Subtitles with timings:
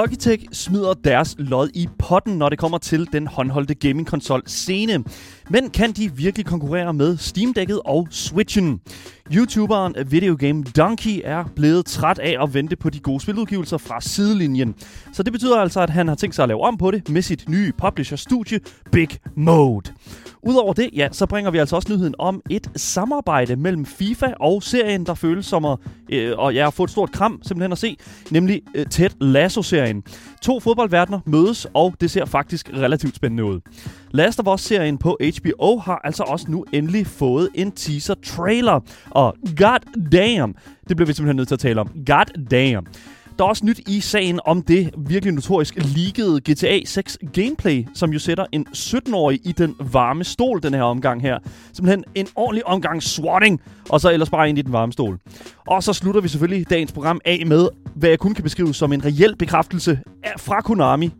[0.00, 5.04] Logitech smider deres lod i potten, når det kommer til den håndholdte gaming-konsol scene.
[5.50, 8.80] Men kan de virkelig konkurrere med Steam Deck'et og Switchen?
[9.34, 14.00] YouTuberen Video Game Donkey er blevet træt af at vente på de gode spiludgivelser fra
[14.00, 14.74] sidelinjen.
[15.12, 17.22] Så det betyder altså, at han har tænkt sig at lave om på det med
[17.22, 18.60] sit nye publisher-studie
[18.92, 19.92] Big Mode.
[20.42, 24.62] Udover det, ja, så bringer vi altså også nyheden om et samarbejde mellem FIFA og
[24.62, 25.78] serien, der føles som at,
[26.12, 27.96] øh, og ja, at få et stort kram simpelthen at se,
[28.30, 30.02] nemlig øh, Ted Lasso-serien.
[30.42, 33.60] To fodboldverdener mødes, og det ser faktisk relativt spændende ud.
[34.10, 38.80] Last of Us-serien på HBO har altså også nu endelig fået en teaser-trailer.
[39.10, 40.54] Og god damn,
[40.88, 41.88] det bliver vi simpelthen nødt til at tale om.
[42.06, 42.86] God damn.
[43.40, 48.12] Der er også nyt i sagen om det virkelig notorisk leakede GTA 6 gameplay, som
[48.12, 51.38] jo sætter en 17-årig i den varme stol den her omgang her.
[51.72, 55.18] Simpelthen en ordentlig omgang swatting, og så ellers bare ind i den varme stol.
[55.66, 58.92] Og så slutter vi selvfølgelig dagens program af med, hvad jeg kun kan beskrive som
[58.92, 61.10] en reel bekræftelse af- fra Konami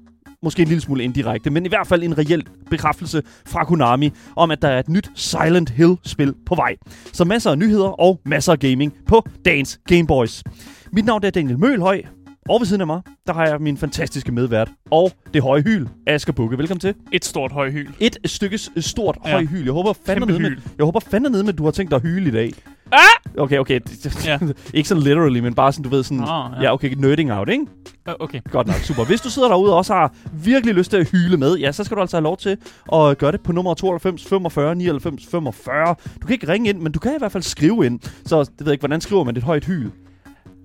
[0.43, 4.51] måske en lille smule indirekte, men i hvert fald en reel bekræftelse fra Konami om,
[4.51, 6.77] at der er et nyt Silent Hill-spil på vej.
[7.13, 10.43] Så masser af nyheder og masser af gaming på dagens Gameboys.
[10.92, 12.02] Mit navn er Daniel Mølhøj,
[12.48, 15.86] og ved siden af mig, der har jeg min fantastiske medvært og det høje hyl,
[16.06, 16.58] Asger Bukke.
[16.58, 16.94] Velkommen til.
[17.12, 17.91] Et stort høj hyl.
[18.00, 19.30] Et stykkes stort Ja.
[19.30, 19.64] høj hyl.
[19.64, 21.96] Jeg håber fandme nede med, jeg håber fandme nede med, at du har tænkt dig
[21.96, 22.52] at hyle i dag.
[22.92, 22.98] Ah!
[23.38, 23.80] Okay, okay.
[24.27, 24.38] Ja.
[24.74, 26.18] ikke sådan literally, men bare sådan, du ved, sådan...
[26.18, 26.62] Nå, ja.
[26.62, 27.66] ja, okay, nerding out, ikke?
[28.08, 28.41] Øh, Okay.
[28.50, 29.05] Godt nok, super.
[29.05, 31.84] Hvis du sidder derude og også har virkelig lyst til at hyle med, ja, så
[31.84, 32.56] skal du altså have lov til
[32.92, 35.94] at gøre det på nummer 92 45 99 45.
[36.22, 38.00] Du kan ikke ringe ind, men du kan i hvert fald skrive ind.
[38.27, 39.90] Så det ved jeg ikke, hvordan skriver man det et højt hyl?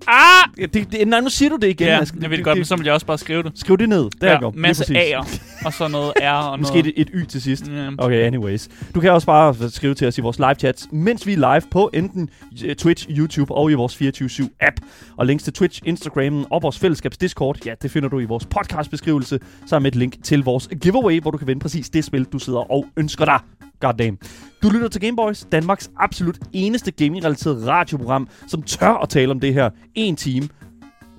[0.06, 0.50] Ah!
[0.58, 1.86] Ja, det, det, nej, nu siger du det igen.
[1.86, 2.14] Ja, Mads.
[2.20, 3.52] jeg ved det godt, men så vil jeg også bare skrive det.
[3.54, 4.10] Skriv det ned.
[4.20, 4.52] Der ja, går.
[4.56, 4.84] Masse.
[4.98, 6.92] A'er, og så noget R og Måske noget...
[6.96, 7.68] et, et Y til sidst.
[7.68, 7.88] Ja.
[7.98, 8.68] Okay, anyways.
[8.94, 11.62] Du kan også bare skrive til os i vores live chats, mens vi er live
[11.70, 12.28] på enten
[12.64, 14.76] øh, Twitch, YouTube og i vores 24-7 app.
[15.16, 18.46] Og links til Twitch, Instagram og vores fællesskabs Discord, ja, det finder du i vores
[18.46, 22.24] podcastbeskrivelse, sammen med et link til vores giveaway, hvor du kan vinde præcis det spil,
[22.24, 23.40] du sidder og ønsker dig.
[23.80, 24.18] Goddamn.
[24.62, 29.54] Du lytter til Gameboys, Danmarks absolut eneste gaming-relateret radioprogram, som tør at tale om det
[29.54, 30.48] her en time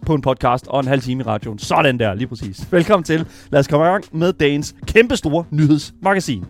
[0.06, 1.60] på en podcast og en halv time i radioen.
[1.60, 2.72] Sådan der, lige præcis.
[2.72, 3.28] Velkommen til.
[3.50, 6.46] Lad os komme i gang med dagens kæmpestore nyhedsmagasin.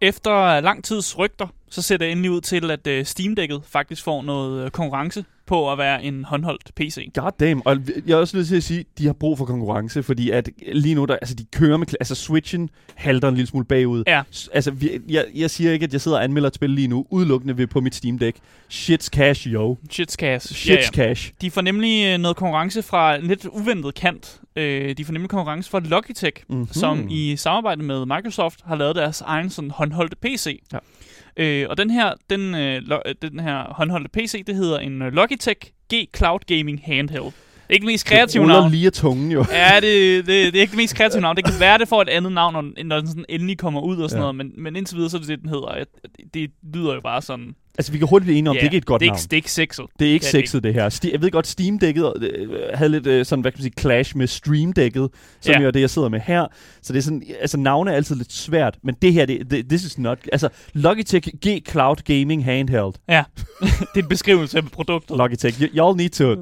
[0.00, 4.22] Efter lang tids rygter, så ser det endelig ud til, at øh, Steam-dækket faktisk får
[4.22, 7.10] noget øh, konkurrence på at være en håndholdt PC.
[7.14, 7.62] God damn.
[7.64, 7.76] Og
[8.06, 10.48] jeg er også nødt til at sige, at de har brug for konkurrence, fordi at
[10.72, 14.04] lige nu, der, altså de kører med, altså Switchen halter en lille smule bagud.
[14.06, 14.22] Ja.
[14.52, 17.06] Altså, vi, jeg, jeg siger ikke, at jeg sidder og anmelder et spil lige nu,
[17.10, 18.36] udelukkende ved på mit Steam Deck.
[18.72, 19.76] Shit's cash, yo.
[19.92, 20.52] Shit's cash.
[20.54, 20.88] Shit's Ja, ja.
[20.92, 21.32] cash.
[21.40, 24.40] De får nemlig øh, noget konkurrence fra en lidt uventet kant.
[24.56, 26.68] Øh, de får nemlig konkurrence fra Logitech, Mhm.
[26.72, 30.62] som i samarbejde med Microsoft har lavet deres egen sådan håndholdte PC.
[30.72, 30.78] Ja.
[31.36, 35.12] Øh, og den her, den, øh, øh den her håndholdte PC, det hedder en øh,
[35.12, 37.32] Logitech G Cloud Gaming Handheld.
[37.70, 38.70] Ikke det mest kreative det navn.
[38.70, 39.44] lige af tungen, jo.
[39.52, 41.36] Ja, det, det, det er ikke det mest kreative navn.
[41.36, 43.96] Det kan være, det får et andet navn, når, når den sådan endelig kommer ud
[43.96, 44.32] og sådan Ja.
[44.32, 44.34] noget.
[44.36, 45.74] Men, men indtil videre, så er det det, den hedder.
[45.76, 45.86] Jeg-
[46.34, 47.54] Det lyder jo bare sådan...
[47.78, 49.10] Altså, vi kan hurtigt blive enige om, Ja, det er ikke et godt det er
[49.10, 49.18] navn.
[49.22, 49.84] det er ikke sexet.
[49.98, 50.88] Det er ikke Ja, det sexet, det her.
[50.88, 54.16] Sti- jeg ved godt, Steam-dækket øh, havde lidt øh, sådan, hvad kan man sige, clash
[54.16, 55.08] med Stream-dækket,
[55.40, 55.60] som Ja.
[55.60, 56.46] jo er det, jeg sidder med her.
[56.82, 59.68] Så det er sådan, altså navne er altid lidt svært, men det her, det, det,
[59.68, 62.92] this is not, altså Logitech G Cloud Gaming Handheld.
[63.08, 63.24] Ja,
[63.60, 65.16] det er en beskrivelse af produktet.
[65.16, 66.36] Logitech, y- y'all need to,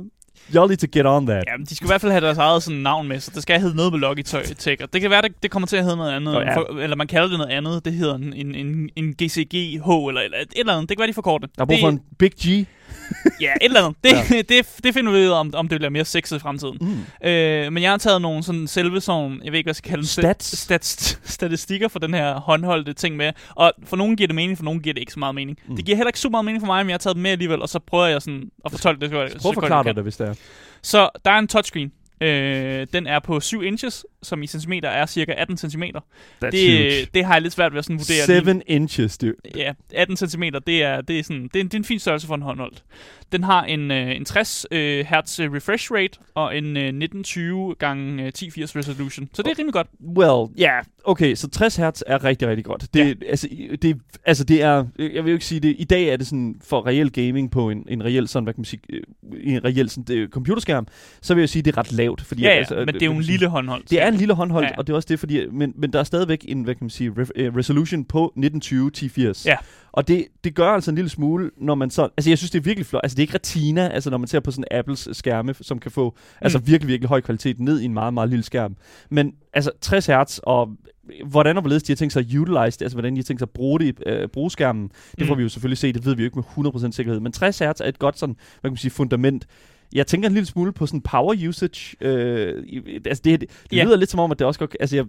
[0.54, 1.44] y'all need to get on that.
[1.46, 3.60] Ja, de skal i hvert fald have deres eget sådan navn med, så det skal
[3.60, 4.76] hedde noget med Logitech.
[4.82, 6.34] Og det kan være, det, det kommer til at hedde noget andet.
[6.34, 6.56] Nå, ja.
[6.56, 7.84] For, eller man kalder det noget andet.
[7.84, 10.88] Det hedder en, en, en, en GCGH eller, eller et eller andet.
[10.88, 11.48] Det kan være, de forkorter.
[11.56, 12.66] Der er brug for en Big G.
[13.40, 13.96] Ja, et eller andet.
[14.04, 14.42] Det, ja.
[14.56, 16.78] det, det finder vi ud af, om, om det bliver mere sexet i fremtiden.
[16.80, 17.28] Mm.
[17.28, 19.88] Øh, men jeg har taget nogle sådan selve sådan, jeg ved ikke, hvad jeg skal
[19.88, 20.06] kalde dem.
[20.06, 20.58] Stats.
[20.58, 23.32] Stats, statistikker for den her håndholdte ting med.
[23.50, 25.58] Og for nogen giver det mening, for nogen giver det ikke så meget mening.
[25.68, 25.76] Mm.
[25.76, 27.30] Det giver heller ikke super meget mening for mig, men jeg har taget dem med
[27.30, 29.10] alligevel, og så prøver jeg sådan at fortolke det.
[29.10, 30.34] så Prøv at forklare dig det, hvis det er.
[30.82, 31.92] Så der er en touchscreen.
[32.20, 36.00] Øh, den er på 7 inches, som i centimeter er cirka 18 centimeter.
[36.44, 38.42] That's Det, det har jeg lidt svært ved at sådan vurdere.
[38.44, 38.60] lige.
[38.60, 39.34] 7 inches, dude.
[39.56, 41.98] Ja, 18 cm, det er, det er, sådan, det er, en, det er en fin
[41.98, 42.84] størrelse for en håndholdt.
[43.32, 48.22] Den har en, øh, en 60 øh, Hz refresh rate og en øh, 1920 gange
[48.22, 49.28] øh, 1080 resolution.
[49.32, 49.86] Så det er rimelig godt.
[50.16, 50.84] Well, ja, yeah.
[51.04, 52.94] okay, så 60 hertz er rigtig, rigtig godt.
[52.94, 53.14] Det, Ja.
[53.28, 53.48] altså,
[53.82, 56.54] det, altså, det er, jeg vil jo ikke sige det, i dag er det sådan
[56.64, 59.02] for reel gaming på en, en reel sådan, hvad kan man sige, øh,
[59.42, 60.86] en reel sådan, det, computerskærm,
[61.22, 62.20] så vil jeg sige, det er ret lavt.
[62.20, 63.84] Fordi, Ja, ja, altså, men det er jo en lille håndhold.
[63.90, 64.76] Det er en lille håndholdt, Ja.
[64.78, 66.90] og det er også det, fordi, men, men der er stadigvæk en, hvad kan man
[66.90, 69.46] sige, ref, eh, resolution på 1920 1080.
[69.46, 69.56] Ja.
[69.92, 72.02] Og det, det gør altså en lille smule, når man så...
[72.02, 73.00] Altså, jeg synes, det er virkelig flot.
[73.04, 75.90] Altså, det er ikke retina, altså, når man ser på sådan Apples skærme, som kan
[75.90, 76.66] få altså, Mm.
[76.66, 78.76] virkelig, virkelig høj kvalitet ned i en meget, meget lille skærm.
[79.10, 80.68] Men altså, 60 Hz, og
[81.26, 83.40] hvordan og hvorledes de har tænkt sig at utilize det, altså hvordan de har tænkt
[83.40, 85.26] sig at bruge, det, øh, bruge skærmen, det Mm.
[85.26, 87.20] får vi jo selvfølgelig se, det ved vi jo ikke med 100% sikkerhed.
[87.20, 89.46] Men 60 Hz er et godt sådan, hvad kan man sige, fundament.
[89.92, 91.96] Jeg tænker en lille smule på sådan power usage.
[92.00, 92.64] Øh,
[93.06, 93.84] altså det, det, det Ja.
[93.84, 95.04] lyder lidt som om, at det også godt, altså jeg,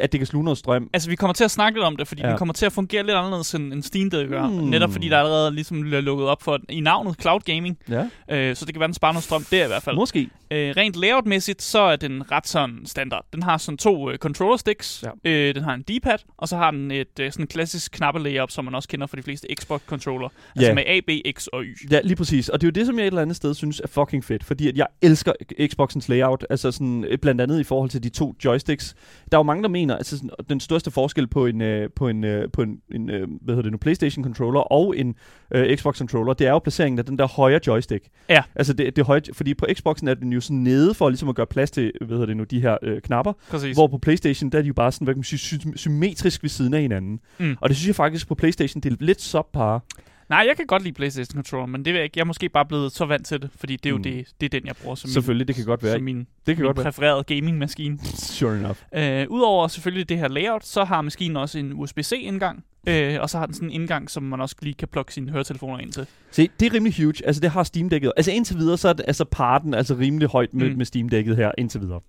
[0.00, 0.90] at det kan sluge noget strøm.
[0.92, 2.28] Altså, vi kommer til at snakke lidt om det, fordi ja.
[2.28, 4.46] Den kommer til at fungere lidt anderledes end, end Steam Deck gør.
[4.48, 4.64] Hmm.
[4.68, 7.78] Netop fordi der allerede ligesom bliver lukket op for i navnet Cloud Gaming.
[7.88, 9.96] Ja, Øh, så det kan være, den sparer noget strøm der i hvert fald.
[9.96, 10.28] måske.
[10.50, 13.24] Øh, rent layoutmæssigt, så er den ret sådan standard.
[13.32, 15.04] Den har sådan to øh, controller sticks.
[15.24, 15.30] Ja.
[15.30, 18.64] Øh, den har en D-pad, og så har den et øh, sådan klassisk knappe-layout, som
[18.64, 20.28] man også kender fra de fleste Xbox-controller.
[20.56, 20.74] Altså Ja.
[20.74, 21.76] med A, B, X og Y.
[21.90, 22.48] Ja, lige præcis.
[22.48, 24.44] Og det er jo det, som jeg et eller andet sted synes er fucking fedt,
[24.44, 25.32] fordi at jeg elsker
[25.66, 28.94] Xboxens layout, altså sådan, øh, blandt andet i forhold til de to joysticks.
[29.32, 32.08] Der er jo mange, der mener, altså sådan, den største forskel på en, øh, på
[32.08, 35.14] en, øh, på en, en øh, hvad hedder det nu, PlayStation controller og en
[35.54, 38.04] øh, Xbox controller, det er jo placeringen af den der højre joystick.
[38.28, 38.42] Ja.
[38.54, 41.34] Altså det, det højre, fordi på Xboxen er den jo sådan nede for ligesom at
[41.34, 43.76] gøre plads til, hvad hedder det nu, de her øh, knapper, Præcis.
[43.76, 46.42] hvor på PlayStation, der er de jo bare sådan, hvad kan man sige, sy- symmetrisk
[46.42, 47.20] ved siden af hinanden.
[47.38, 47.56] Mm.
[47.60, 49.84] Og det synes jeg faktisk på PlayStation, det er lidt subpar.
[50.32, 52.12] Nej, jeg kan godt lide PlayStation Controller, men det jeg ikke.
[52.18, 54.02] Jeg er måske bare blevet så vant til det, fordi det er jo Mm.
[54.02, 55.92] det, det er den, jeg bruger som min, Selvfølgelig, det kan godt være.
[55.92, 57.98] som min, Det kan min godt præfererede gaming-maskine.
[58.38, 58.76] Sure enough.
[58.94, 62.64] Øh, Udover selvfølgelig det her layout, så har maskinen også en USB-C-indgang.
[62.88, 65.30] Øh, og så har den sådan en indgang, som man også lige kan plukke sine
[65.32, 66.06] høretelefoner ind til.
[66.30, 67.14] Se, det er rimelig huge.
[67.26, 68.12] Altså, det har Steam-dækket.
[68.16, 70.76] Altså, indtil videre, så er det, altså, parten altså rimelig højt med, Mm.
[70.76, 72.00] med Steam-dækket her, indtil videre.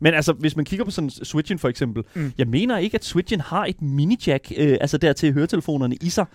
[0.00, 2.32] Men altså, hvis man kigger på sådan Switchen for eksempel, mm.
[2.38, 6.26] jeg mener ikke, at Switchen har et mini-jack, øh, altså der til høretelefonerne i sig.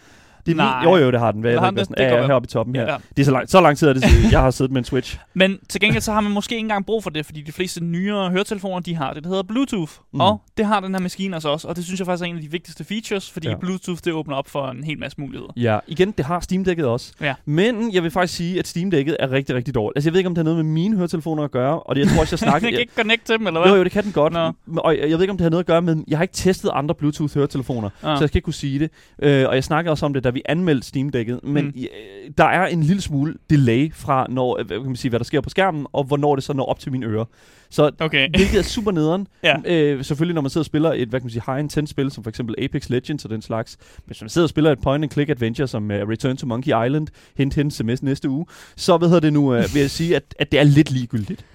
[0.48, 0.84] Det er Nej.
[0.86, 1.42] min, jo, jo, det har den.
[1.42, 1.88] Hvad, jeg har den det?
[1.90, 2.22] Det sådan, være.
[2.22, 2.82] ja, heroppe i toppen her.
[2.84, 2.98] Ja, ja.
[3.18, 5.20] Det er så lang, så lang tid, det, siden, jeg har siddet med en Switch.
[5.34, 7.84] Men til gengæld så har man måske ikke engang brug for det, fordi de fleste
[7.84, 9.92] nyere høretelefoner, de har det, der hedder Bluetooth.
[10.14, 10.20] Mm.
[10.20, 12.36] Og det har den her maskine altså også, og det synes jeg faktisk er en
[12.36, 13.54] af de vigtigste features, fordi ja.
[13.54, 13.60] Ja.
[13.60, 15.54] Bluetooth det åbner op for en hel masse muligheder.
[15.58, 17.14] Ja, igen, det har Steam-dækket også.
[17.22, 17.34] Ja.
[17.46, 19.98] Men jeg vil faktisk sige, at Steam-dækket er rigtig, rigtig dårligt.
[19.98, 22.02] Altså, jeg ved ikke, om det har noget med mine høretelefoner at gøre, og det,
[22.02, 22.72] jeg tror også, jeg den snakkede...
[22.72, 23.72] kan ikke connect til dem, eller hvad?
[23.72, 24.34] Jo, jo, det kan den godt.
[24.34, 24.52] Nå.
[24.78, 25.96] Og jeg, jeg ved ikke, om det har noget at gøre med...
[26.08, 28.18] Jeg har ikke testet andre Bluetooth-høretelefoner, Ah.
[28.18, 28.90] så jeg skal ikke kunne sige det.
[29.22, 31.40] Øh, og jeg snakkede også om det, da vi anmeldte Steam-dækket.
[31.44, 31.72] Men Mm.
[31.76, 32.34] mm.
[32.38, 35.26] der er en lille smule delay fra, når, øh, hvad, kan man sige, hvad der
[35.26, 37.26] sker på skærmen, og hvornår det så når op til mine ører.
[37.70, 38.30] Så Okay.
[38.38, 39.28] hvilket er super nederen.
[39.44, 39.56] Ja.
[39.66, 42.24] Øh, selvfølgelig, når man sidder og spiller et hvad kan man sige, high-intense spil, som
[42.24, 43.78] for eksempel Apex Legends og den slags.
[44.06, 47.08] Hvis man sidder og spiller et point-and-click adventure som uh, Return to Monkey Island,
[47.38, 48.46] hint, hint, sms næste uge,
[48.76, 51.46] så hvad hedder det nu, uh, vil jeg sige, at, at det er lidt ligegyldigt.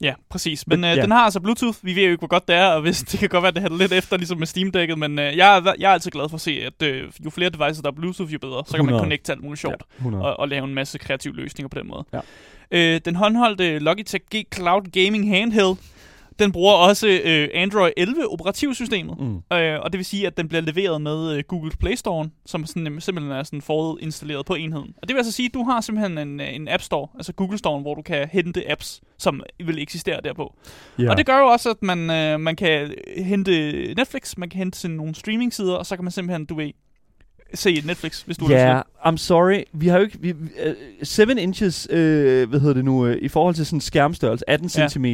[0.00, 0.66] Ja, præcis.
[0.66, 1.02] Men øh, ja.
[1.02, 1.78] den har altså Bluetooth.
[1.82, 3.62] Vi ved jo ikke, hvor godt det er, og hvis, det kan godt være, det
[3.62, 6.34] halter lidt efter, ligesom med Steam-dækket, men øh, jeg, er, jeg er altid glad for
[6.34, 8.62] at se, at øh, jo flere devices, der er Bluetooth, jo bedre.
[8.66, 9.02] Så kan man 100.
[9.02, 9.82] connecte til alt muligt sjovt.
[9.92, 10.24] Ja, 100.
[10.24, 12.04] og, og lave en masse kreative løsninger på den måde.
[12.12, 12.20] Ja.
[12.70, 15.76] Øh, den håndholdte Logitech G Cloud Gaming Handheld,
[16.38, 19.20] den bruger også øh, Android 11 operativsystemet.
[19.20, 19.56] Mm.
[19.56, 22.66] Øh, og det vil sige, at den bliver leveret med øh, Google Play Store, som
[22.66, 24.94] sådan, simpelthen er sådan forudinstalleret på enheden.
[25.02, 27.32] Og det vil altså sige, at du har simpelthen en, øh, en App Store, altså
[27.32, 30.54] Google Store, hvor du kan hente apps, som vil eksistere derpå.
[30.98, 31.10] Ja.
[31.10, 34.78] Og det gør jo også, at man, øh, man kan hente Netflix, man kan hente
[34.78, 36.70] til nogle streaming-sider, og så kan man simpelthen, du ved,
[37.54, 39.62] se Netflix, hvis du Ja, yeah, I'm sorry.
[39.72, 40.18] Vi har jo ikke...
[40.20, 40.36] Vi, uh,
[41.02, 44.88] 7 inches, øh, hvad hedder det nu, øh, i forhold til sådan skærmstørrelse, 18 Ja.
[44.88, 45.04] cm.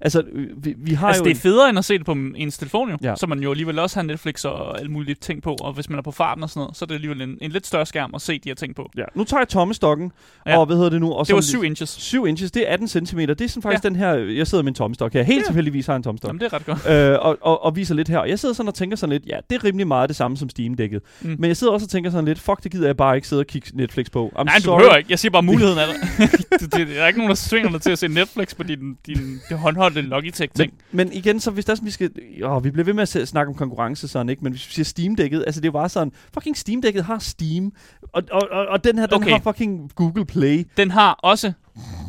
[0.00, 1.28] Altså, øh, vi, vi har Altså, jo...
[1.28, 3.08] det er federe end at se det på ens telefon jo, ja.
[3.08, 3.16] Ja.
[3.16, 5.98] så man jo alligevel også har Netflix og alle mulige ting på, og hvis man
[5.98, 8.10] er på farten og sådan noget, så er det alligevel en, en lidt større skærm
[8.14, 8.90] at se de her ting på.
[8.96, 10.12] Ja, nu tager jeg tommestokken,
[10.46, 10.50] Ja.
[10.52, 10.58] ja.
[10.58, 11.12] og hvad hedder det nu?
[11.12, 11.88] Og Det var så- 7 inches.
[11.90, 13.18] 7 inches, det er 18 cm.
[13.18, 13.88] Det er sådan faktisk ja.
[13.88, 14.14] den her...
[14.14, 15.22] Jeg sidder med en tommestok her.
[15.22, 15.40] Helt Ja.
[15.40, 15.46] ja.
[15.46, 16.28] tilfældigvis har jeg en tommestok.
[16.28, 17.12] Jamen, det er ret godt.
[17.12, 18.18] øh, og, og, og viser lidt her.
[18.18, 20.36] Og jeg sidder sådan og tænker sådan lidt, ja, det er rimelig meget det samme
[20.36, 21.00] som Steam-dækket.
[21.20, 21.36] Mm.
[21.38, 23.46] Men jeg sidder og tænker sådan lidt, fuck, det gider jeg bare ikke sidde og
[23.46, 24.32] kigge Netflix på.
[24.36, 24.78] I'm Nej, du sorry.
[24.78, 25.10] behøver ikke.
[25.10, 26.30] Jeg siger bare muligheden af det.
[26.60, 26.88] det, det.
[26.88, 29.16] Der er ikke nogen, der tvinger dig til at se Netflix på din, din,
[29.48, 30.72] din håndholdte Logitech-ting.
[30.92, 32.10] Men, men igen, så hvis der er sådan, vi skal...
[32.42, 34.44] Åh, vi bliver ved med at snakke om konkurrence sådan, ikke?
[34.44, 37.72] Men hvis vi siger Steam-dækket, altså det er bare sådan, fucking Steam-dækket har Steam,
[38.12, 39.30] og, og, og, og den her, den Okay.
[39.30, 40.66] har fucking Google Play.
[40.76, 41.52] Den har også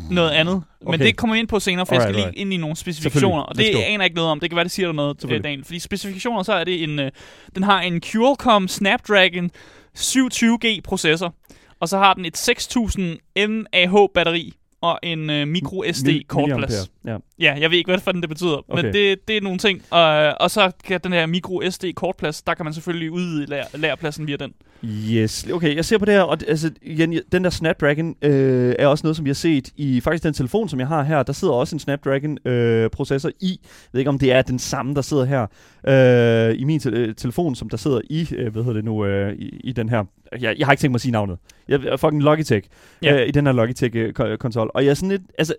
[0.10, 0.64] noget andet.
[0.82, 1.06] Men Okay.
[1.06, 2.42] det kommer vi ind på senere, for jeg skal Alright, lige alright.
[2.42, 3.42] ind i nogle specifikationer.
[3.42, 4.40] Og det aner jeg ikke noget om.
[4.40, 5.44] Det kan være, det siger dig noget, øh.
[5.44, 5.64] Daniel.
[5.66, 7.00] Fordi specifikationer, så er det en...
[7.00, 7.12] Øh,
[7.56, 9.52] den har en Qualcomm Snapdragon
[9.98, 11.36] 720G processor.
[11.80, 16.60] Og så har den et 6000 mAh batteri og en øh, micro SD Mil- kortplads.
[16.60, 16.88] milliampere.
[17.06, 17.18] Ja.
[17.40, 18.84] ja, jeg ved ikke, hvad fanden det betyder, okay.
[18.84, 19.82] Men det, det er nogle ting.
[19.90, 23.64] Og, og så kan den her micro SD kortplads, der kan man selvfølgelig udvide lær,
[23.74, 24.54] lærpladsen via den.
[24.86, 25.48] Yes.
[25.54, 29.06] Okay, jeg ser på det her, og altså, igen, den der Snapdragon øh, er også
[29.06, 31.24] noget, som vi har set i faktisk den telefon, som jeg har her.
[31.24, 33.60] Der sidder også en Snapdragon-processor i.
[33.62, 35.48] Jeg ved ikke, om det er den samme, der sidder her
[35.88, 39.06] øh, i min te- øh, telefon, som der sidder i, øh, hvad hedder det nu,
[39.06, 40.04] øh, i, i den her.
[40.40, 41.38] Jeg, jeg har ikke tænkt mig at sige navnet.
[41.68, 42.68] Jeg, jeg fucking Logitech.
[43.04, 43.22] Ja.
[43.22, 44.72] Øh, I den her Logitech-konsol.
[44.74, 45.54] Og jeg er sådan lidt, altså,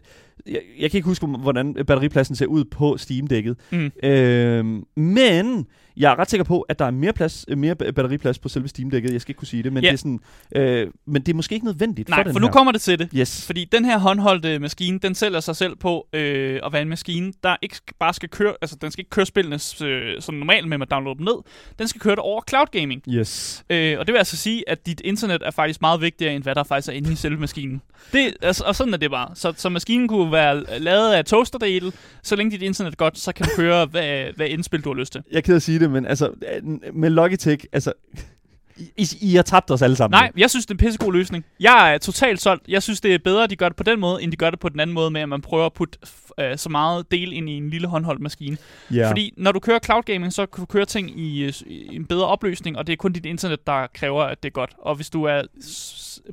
[0.46, 3.56] jeg, jeg kan ikke huske, hvordan batteripladsen ser ud på Steam-dækket.
[3.70, 3.90] Mm.
[4.02, 4.64] Øh,
[4.96, 5.66] men
[5.96, 8.48] jeg er ret sikker på, at der er mere plads, øh, mere ba- batteriplads på
[8.48, 9.12] selve Steam-dækket.
[9.12, 9.88] Jeg skal ikke kunne sige det, men, Ja.
[9.88, 10.20] det, er sådan,
[10.56, 12.52] øh, men det er måske ikke nødvendigt Nej, for den for nu her.
[12.52, 13.08] kommer det til det.
[13.16, 13.46] Yes.
[13.46, 17.32] Fordi den her håndholdte maskine, den sælger sig selv på øh, at være en maskine,
[17.44, 20.78] der ikke bare skal køre, altså den skal ikke køre spillene øh, som normalt med
[20.82, 21.34] at downloade dem ned.
[21.78, 23.02] Den skal køre det over cloud gaming.
[23.08, 23.64] Yes.
[23.70, 26.54] Øh, og det vil altså sige, at dit internet er faktisk meget vigtigere, end hvad
[26.54, 27.82] der faktisk er inde i selve maskinen.
[28.12, 29.28] Det, altså, og sådan er det bare.
[29.34, 31.92] Så, så maskinen kunne være lavet af toasterdele.
[32.22, 35.00] Så længe dit internet er godt, så kan du køre, hvad, hvad indspil du har
[35.00, 35.22] lyst til.
[35.32, 36.30] Jeg at sige det, men altså,
[36.92, 37.92] med Logitech, altså,
[38.96, 40.16] I, I har tabt os alle sammen.
[40.16, 41.44] Nej, jeg synes, det er en pissegod løsning.
[41.60, 42.68] Jeg er totalt solgt.
[42.68, 44.50] Jeg synes, det er bedre, at de gør det på den måde, end de gør
[44.50, 45.98] det på den anden måde, med at man prøver at putte
[46.40, 48.56] øh, så meget del ind i en lille håndholdt maskine.
[48.94, 49.10] Ja.
[49.10, 52.04] Fordi når du kører cloud gaming, så kan du køre ting i, øh, i en
[52.04, 54.70] bedre opløsning, og det er kun dit internet, der kræver, at det er godt.
[54.78, 55.42] Og hvis du er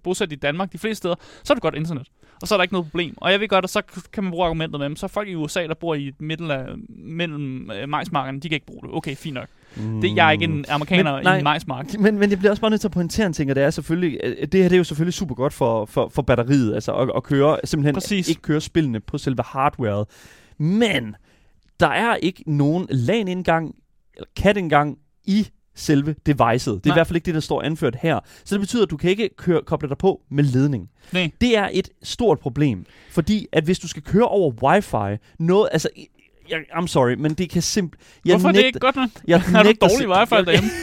[0.04, 2.08] bosat i Danmark de fleste steder, så er du godt internet.
[2.42, 3.14] Og så er der ikke noget problem.
[3.18, 3.82] Og jeg ved godt, at så
[4.14, 4.96] kan man bruge argumentet med dem.
[4.96, 8.66] Så folk i USA, der bor i middel af, mellem øh, majsmarkerne, de kan ikke
[8.66, 8.90] bruge det.
[8.94, 9.48] Okay, fint nok.
[9.76, 10.02] Mm.
[10.02, 11.38] Det, jeg er ikke en amerikaner Men i nej.
[11.38, 12.00] en majsmark.
[12.00, 13.70] Men, men jeg bliver også bare nødt til at pointere en ting, og det er
[13.70, 16.94] selvfølgelig, øh, det her det er jo selvfølgelig super godt for, for, for batteriet, altså
[16.94, 18.30] at, at køre, simpelthen Præcis.
[18.30, 20.08] ikke køre spillene på selve hardwaret.
[20.58, 21.16] Men
[21.80, 23.76] der er ikke nogen LAN-indgang,
[24.16, 25.48] eller CAT-indgang i
[25.78, 26.74] selve devicet.
[26.74, 26.96] Det er Nej.
[26.96, 28.20] i hvert fald ikke det, der står anført her.
[28.46, 30.90] Så det betyder, at du kan ikke køre, koble dig på med ledning.
[31.12, 31.32] Nej.
[31.42, 35.90] Det er et stort problem, fordi at hvis du skal køre over wifi, noget, altså,
[36.50, 38.32] jeg, I'm sorry, men det kan simpelthen...
[38.32, 39.10] Hvorfor er det ikke godt nok?
[39.28, 40.70] Jeg Har du nægter dårlig wifi derhjemme?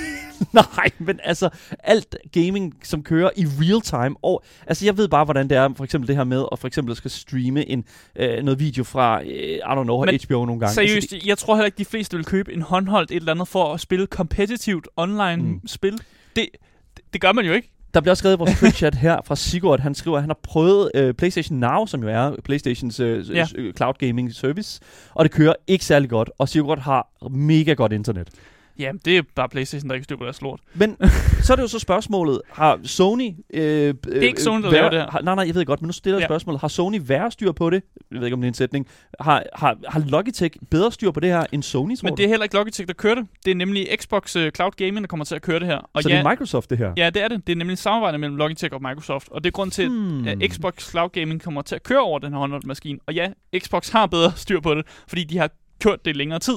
[0.52, 1.48] Nej, men altså,
[1.78, 5.68] alt gaming, som kører i real time, og altså, jeg ved bare, hvordan det er,
[5.76, 7.84] for eksempel det her med, at for eksempel skal streame en,
[8.16, 10.74] øh, noget video fra, øh, I don't know, Men HBO nogle gange.
[10.74, 13.48] Seriøst, Altså, jeg tror heller ikke, de fleste vil købe en håndholdt et eller andet
[13.48, 15.60] for at spille kompetitivt online Mm.
[15.66, 15.92] spil.
[15.92, 16.02] Det,
[16.36, 16.48] det,
[17.12, 17.70] det gør man jo ikke.
[17.94, 20.38] Der bliver også skrevet i vores Twitch-chat her fra Sigurd, han skriver, at han har
[20.42, 23.46] prøvet øh, PlayStation Now, som jo er PlayStations øh, ja.
[23.76, 24.80] cloud gaming service,
[25.14, 28.28] og det kører ikke særlig godt, og Sigurd har mega godt internet.
[28.78, 30.60] Ja, det er bare Playstation, der ikke styr på deres lort.
[30.74, 30.96] Men
[31.42, 33.30] så er det jo så spørgsmålet, har Sony...
[33.54, 33.60] Øh,
[34.04, 35.10] det er ikke Sony, der laver det her.
[35.10, 36.26] Har, nej, nej, jeg ved godt, men nu stiller jeg Ja.
[36.26, 36.60] spørgsmålet.
[36.60, 37.82] Har Sony værre styr på det?
[38.10, 38.86] Jeg ved ikke, om det er en sætning.
[39.20, 42.16] Har, har, har Logitech bedre styr på det her end Sony, tror Men du?
[42.16, 43.26] det er heller ikke Logitech, der kører det.
[43.44, 45.78] Det er nemlig Xbox uh, Cloud Gaming, der kommer til at køre det her.
[45.92, 46.92] Og så ja, det er Microsoft, det her?
[46.96, 47.46] ja, det er det.
[47.46, 49.28] Det er nemlig samarbejde mellem Logitech og Microsoft.
[49.30, 50.28] Og det er grund til, Hmm.
[50.28, 52.98] at Xbox Cloud Gaming kommer til at køre over den her håndholdte maskine.
[53.06, 53.28] Og ja,
[53.58, 55.50] Xbox har bedre styr på det, fordi de har
[55.82, 56.54] kørt det længere tid.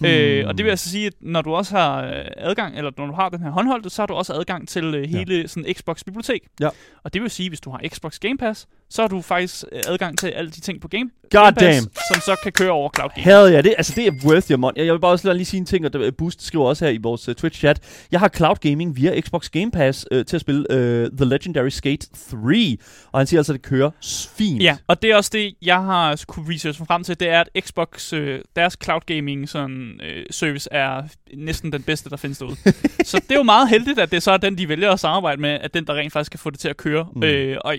[0.00, 0.08] Hmm.
[0.08, 3.06] Øh, og det vil altså sige, at når du også har øh, adgang, eller når
[3.06, 6.42] du har den her håndholdte, så har du også adgang til øh, hele sådan Xbox-bibliotek.
[6.60, 6.68] Ja.
[7.02, 9.64] Og det vil sige, at hvis du har Xbox Game Pass, så har du faktisk
[9.72, 11.90] øh, adgang til alle de ting på Game, God Game Pass, damn.
[12.12, 13.24] som så kan køre over Cloud Gaming.
[13.24, 14.76] Hell ja, det, altså det er worth your money.
[14.76, 16.92] Jeg jeg vil bare også lige sige en ting, og det- Boost skriver også her
[16.92, 17.78] i vores uh, Twitch-chat.
[18.12, 21.68] Jeg har cloud gaming via Xbox Game Pass uh, til at spille uh, The Legendary
[21.68, 22.76] Skate 3,
[23.12, 23.90] og han siger altså, at det kører
[24.36, 24.62] fint.
[24.62, 27.48] Ja, og det er også det, jeg har kunne researche frem til, det er, at
[27.64, 31.02] Xbox, øh, deres cloud gaming sådan, øh, service er
[31.34, 32.56] næsten den bedste, der findes derude.
[33.04, 35.40] så det er jo meget heldigt, at det så er den, de vælger at samarbejde
[35.40, 37.06] med, at den, der rent faktisk kan få det til at køre.
[37.16, 37.22] Mm.
[37.22, 37.76] Øh, og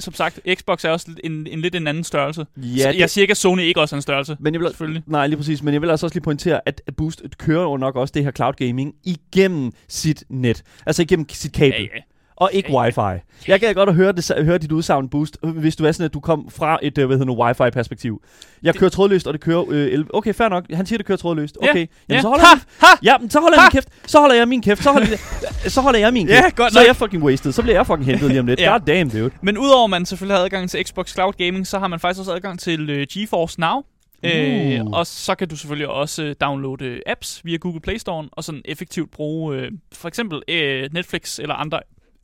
[0.00, 2.46] som sagt, Xbox er også en, en lidt en anden størrelse.
[2.56, 4.36] ja det, jeg siger ikke, at Sony ikke også er en størrelse.
[4.40, 5.02] men jeg vil, Selvfølgelig.
[5.06, 5.62] Nej, lige præcis.
[5.62, 8.30] Men jeg vil altså også lige pointere, at Boost kører jo nok også det her
[8.30, 10.62] cloud gaming igennem sit net.
[10.86, 11.72] Altså igennem sit kabel.
[11.72, 12.00] Ja, ja.
[12.40, 13.20] Og ikke Ja, wifi.
[13.48, 16.14] Jeg kan godt at høre, det, høre dit udsagn, Boost, hvis du er sådan, at
[16.14, 18.22] du kom fra et øh, hvad hedder nu, wifi-perspektiv.
[18.62, 19.64] Jeg kører trådløst, og det kører...
[19.68, 20.14] Øh, 11.
[20.14, 20.64] Okay, fair nok.
[20.72, 21.58] Han siger, det kører trådløst.
[21.62, 21.78] Ja, Okay.
[21.78, 22.20] Jamen, ja.
[22.20, 22.50] så holder Ha!
[22.50, 23.12] jeg, Ha!
[23.12, 23.88] ja, men så holder jeg min kæft.
[24.10, 24.82] Så holder jeg min kæft.
[24.82, 25.06] Så holder,
[25.68, 26.56] så holder jeg min Ja, kæft.
[26.56, 27.52] godt så er jeg fucking wasted.
[27.52, 28.60] Så bliver jeg fucking hentet lige om lidt.
[28.60, 28.70] Ja.
[28.72, 29.30] God damn, dude.
[29.42, 32.18] Men udover at man selvfølgelig har adgang til Xbox Cloud Gaming, så har man faktisk
[32.20, 33.82] også adgang til øh, GeForce Now.
[34.24, 34.90] Øh, Uh.
[34.92, 38.44] og så kan du selvfølgelig også øh, downloade øh, apps via Google Play Store, og
[38.44, 41.80] sådan effektivt bruge øh, for eksempel øh, Netflix eller andre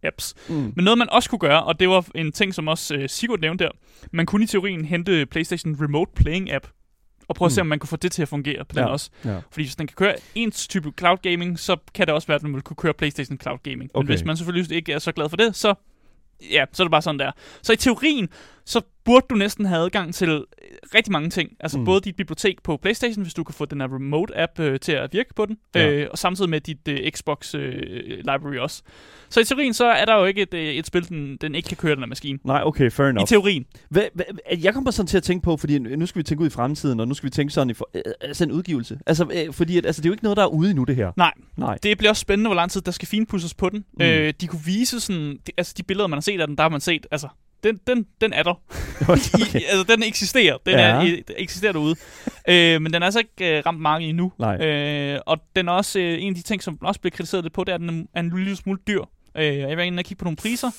[0.06, 0.34] apps.
[0.48, 0.54] Mm.
[0.76, 3.40] Men noget man også kunne gøre, og det var en ting, som også øh, Sigurd
[3.40, 3.70] nævnte der,
[4.12, 6.66] man kunne i teorien hente PlayStation Remote Playing app,
[7.28, 7.66] og prøve at se, Mm.
[7.66, 8.86] om man kunne få det til at fungere på den Ja.
[8.86, 9.10] også.
[9.24, 9.36] Ja.
[9.50, 12.40] Fordi hvis den kan køre ens type cloud gaming, så kan det også være, at
[12.42, 13.80] den vil kunne køre PlayStation Cloud Gaming.
[13.80, 14.06] Men Okay.
[14.08, 15.74] hvis man selvfølgelig ikke er så glad for det, så,
[16.52, 17.32] ja, så er det bare sådan der.
[17.62, 18.28] Så i teorien,
[18.66, 20.40] så burde du næsten have adgang til øh,
[20.94, 21.50] rigtig mange ting.
[21.60, 21.84] Altså Mm.
[21.84, 25.12] både dit bibliotek på Playstation, hvis du kan få den her remote-app øh, til at
[25.12, 25.90] virke på den, Ja.
[25.90, 27.72] øh, og samtidig med dit øh, Xbox øh,
[28.18, 28.82] library også.
[29.28, 31.66] Så i teorien, så er der jo ikke et, øh, et spil, den, den ikke
[31.68, 32.38] kan køre den her maskine.
[32.44, 33.28] Nej, okay, fair I enough.
[33.28, 33.66] teorien.
[33.90, 34.24] Hvad, hvad,
[34.62, 37.00] jeg kommer sådan til at tænke på, fordi nu skal vi tænke ud i fremtiden,
[37.00, 38.98] og nu skal vi tænke sådan i for, øh, altså en udgivelse.
[39.06, 40.96] Altså, øh, fordi at, altså, det er jo ikke noget, der er ude endnu, det
[40.96, 41.12] her.
[41.16, 41.32] Nej.
[41.56, 41.78] Nej.
[41.82, 43.84] Det bliver også spændende, hvor lang tid der skal finpudses på den.
[43.98, 44.04] Mm.
[44.04, 46.62] Øh, de kunne vise sådan, de, altså de billeder, man har set af den, der
[46.62, 47.28] har man set, altså,
[47.64, 48.54] den, den, den er der.
[49.08, 49.60] okay.
[49.60, 50.56] I, altså, den eksisterer.
[50.66, 51.06] Den Ja.
[51.06, 51.96] er, eksisterer derude.
[52.48, 54.32] øh, men den er altså ikke øh, ramt markedet endnu.
[54.38, 54.66] Nej.
[54.66, 57.54] Øh, og den er også øh, en af de ting, som også bliver kritiseret lidt
[57.54, 59.02] på, det er, at den er en lille smule dyr.
[59.36, 60.70] Øh, jeg var inde og kigge på nogle priser.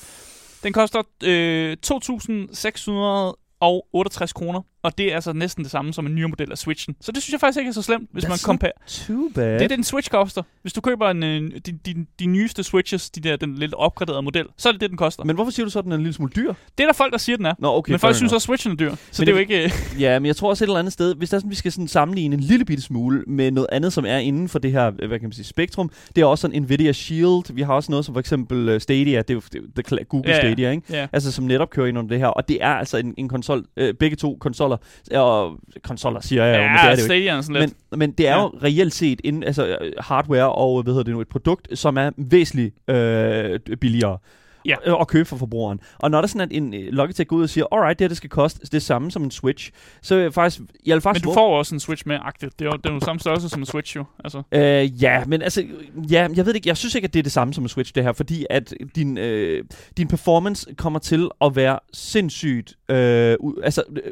[0.64, 6.28] Den koster øh, 2.668 kroner, og det er altså næsten det samme som en nyere
[6.28, 6.96] model af Switchen.
[7.02, 8.72] Så det synes jeg faktisk ikke er så slemt, hvis That's man comparer.
[8.88, 9.54] Too bad.
[9.54, 10.42] Det er det, en Switch koster.
[10.62, 14.22] Hvis du køber en, øh, de, de, de nyeste Switches, de der, den lidt opgraderede
[14.22, 15.24] model, så er det det, den koster.
[15.24, 16.54] Men, hvorfor siger du så, at den er en lille smule dyr?
[16.78, 17.54] det er der folk, der siger, den er.
[17.60, 18.96] Nå, okay, men folk synes også, at Switchen er dyr.
[19.12, 19.64] Så Men det er jo ikke...
[19.64, 21.56] øh, Ja, men jeg tror også et eller andet sted, hvis der er sådan, vi
[21.56, 24.72] skal sådan sammenligne en lille bitte smule med noget andet, som er inden for det
[24.72, 27.54] her, øh, hvad kan man sige, spektrum, det er også sådan Nvidia Shield.
[27.54, 29.42] Vi har også noget som for eksempel øh, Stadia, det er jo
[29.76, 30.42] det Google Ja, ja.
[30.42, 30.84] Stadia, ikke?
[30.90, 31.08] Ja.
[31.14, 33.66] Altså som netop kører ind under det her, og det er altså en, en konsol,
[33.78, 34.77] øh, begge to konsoller,
[35.12, 37.60] og konsoller siger jeg jo, men det er det jo ikke.
[37.60, 37.74] Lidt.
[37.92, 38.42] Men, men det er Ja.
[38.42, 41.98] jo reelt set en, altså, øh, hardware og hvad hedder det nu, et produkt, som
[41.98, 44.18] er væsentligt øh, billigere
[44.66, 44.76] Ja.
[44.86, 45.80] øh, at købe for forbrugeren.
[46.00, 48.04] Og når der er sådan, at en øh, Logitech går ud og siger, alright, det
[48.06, 50.96] her det skal koste det samme som en Switch, så er jeg faktisk, jeg vil
[50.96, 52.60] Men faktisk du våge- får også en Switch med agtigt.
[52.60, 54.04] Det er jo, det er jo samme størrelse som en Switch jo.
[54.24, 54.42] Altså.
[54.52, 55.64] Øh, ja, men altså,
[56.12, 57.96] ja, jeg ved ikke, jeg synes ikke, at det er det samme som en Switch,
[57.96, 59.64] det her, fordi at din, øh,
[59.98, 64.12] din performance kommer til at være sindssygt, øh, altså, øh,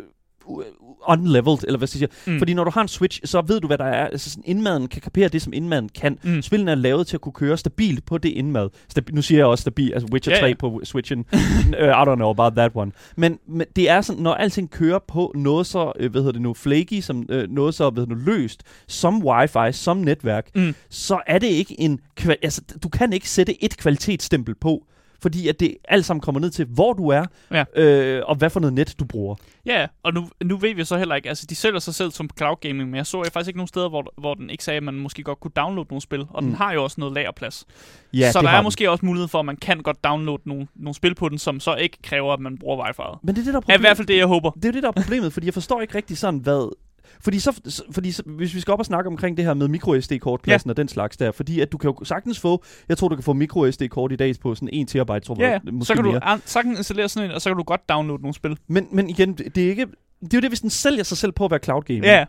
[1.07, 2.33] unleveled, eller hvad skal jeg sige.
[2.33, 2.39] Mm.
[2.39, 4.07] Fordi når du har en Switch, så ved du, hvad der er.
[4.07, 6.17] Altså sådan, indmaden kan kapere det, som indmaden kan.
[6.23, 6.41] Mm.
[6.41, 8.69] Spillene er lavet til at kunne køre stabilt på det indmad.
[8.97, 10.53] Stabi- nu siger jeg også stabil, altså Witcher Ja, 3 ja.
[10.59, 11.19] på Switchen.
[11.33, 12.91] uh, I don't know about that one.
[13.17, 16.41] Men, men det er sådan, når alting kører på noget så, øh, hvad hedder det
[16.41, 20.49] nu, flaky, som øh, noget så, hvad hedder det nu, løst, som wifi, som netværk,
[20.55, 20.75] Mm.
[20.89, 21.99] så er det ikke en,
[22.41, 24.85] altså du kan ikke sætte et kvalitetsstempel på,
[25.21, 27.63] fordi at det alt sammen kommer ned til, hvor du er, Ja.
[27.75, 29.35] øh, og hvad for noget net du bruger.
[29.65, 32.29] Ja, og nu, nu ved vi så heller ikke, altså de sælger sig selv som
[32.37, 34.77] cloud gaming, men jeg så jeg faktisk ikke nogen steder, hvor, hvor den ikke sagde,
[34.77, 36.49] at man måske godt kunne downloade nogle spil, og mm.
[36.49, 37.65] Den har jo også noget lagerplads.
[38.13, 38.63] Ja, så der er den.
[38.63, 41.59] måske også mulighed for, at man kan godt downloade nogle, nogle spil på den, som
[41.59, 43.19] så ikke kræver, at man bruger wifi'et.
[43.23, 43.81] Men det er det, der er Er i problemet.
[43.81, 44.51] hvert fald det, jeg håber.
[44.51, 46.75] det er det, der er problemet, fordi jeg forstår ikke rigtig sådan, hvad...
[47.21, 50.01] Fordi, så, fordi så, hvis vi skal op og snakke omkring det her med micro
[50.01, 50.71] SD-kortpladsen ja.
[50.71, 53.23] og den slags der, fordi at du kan jo sagtens få, jeg tror du kan
[53.23, 55.71] få micro SD-kort i dag på sådan 1 terabyte, tror Ja, jeg, ja.
[55.71, 56.37] måske så kan mere.
[56.37, 58.57] du sagtens installere sådan en, og så kan du godt downloade nogle spil.
[58.67, 59.85] Men, men igen, det det er ikke...
[60.21, 62.05] Det er jo det, hvis den sælger sig selv på at være cloud gaming.
[62.05, 62.25] Ja,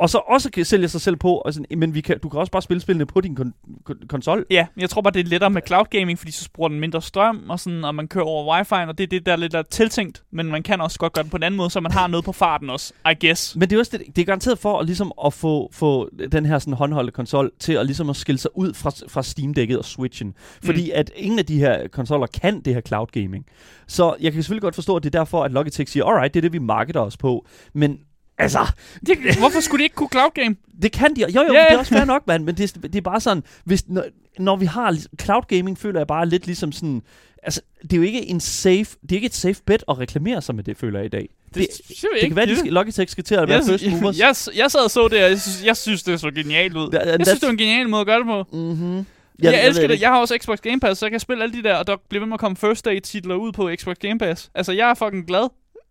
[0.00, 2.40] Og så også kan sælge sig selv på, og sådan, men vi kan, du kan
[2.40, 4.46] også bare spille spillene på din kon- kon- konsol.
[4.50, 4.66] ja.
[4.76, 7.50] Jeg tror bare, det er lettere med cloud gaming, fordi så bruger den mindre strøm,
[7.50, 9.62] og, sådan, og man kører over wifi, og det er det, der er lidt er
[9.62, 10.22] tiltænkt.
[10.30, 12.24] Men man kan også godt gøre det på en anden måde, så man har noget
[12.24, 13.56] på farten også, I guess.
[13.56, 16.46] Men det er også det, det er garanteret for at, ligesom at få, få den
[16.46, 19.84] her sådan håndholdte konsol til at, ligesom at skille sig ud fra, fra Steam-dækket og
[19.84, 20.34] Switchen.
[20.64, 20.92] Fordi mm.
[20.94, 23.46] at ingen af de her konsoller kan det her cloud gaming.
[23.86, 26.40] Så jeg kan selvfølgelig godt forstå, at det er derfor, at Logitech siger, alright, det
[26.40, 27.46] er det, vi marketer os på.
[27.72, 27.98] Men
[28.42, 28.66] altså,
[29.06, 30.56] Det, hvorfor skulle de ikke kunne cloud game?
[30.82, 31.20] det kan de.
[31.20, 31.66] Jo, jo, yeah.
[31.68, 32.44] det er også fair nok, mand.
[32.44, 34.04] Men det, er- det er bare sådan, hvis, når,
[34.38, 37.02] når vi har cloud gaming, føler jeg bare lidt ligesom sådan...
[37.42, 40.42] Altså, det er jo ikke en safe, det er ikke et safe bet at reklamere
[40.42, 41.28] sig med det, føler jeg i dag.
[41.48, 41.68] Det, det,
[42.02, 44.18] jeg det kan være, at de skal, Logitech skal til at være first movers.
[44.24, 46.88] jeg, jeg sad og så det, og jeg synes, jeg synes, det så genialt ud.
[46.92, 48.46] Ja, Jeg synes, det var en genial måde at gøre det på.
[48.52, 48.96] Mm-hmm.
[48.96, 49.94] Jeg, jeg elsker det.
[49.94, 50.02] ikke.
[50.02, 51.96] Jeg har også Xbox Game Pass, så jeg kan spille alle de der, og der
[52.08, 54.50] bliver ved med at komme first day titler ud på Xbox Game Pass.
[54.54, 55.48] Altså, jeg er fucking glad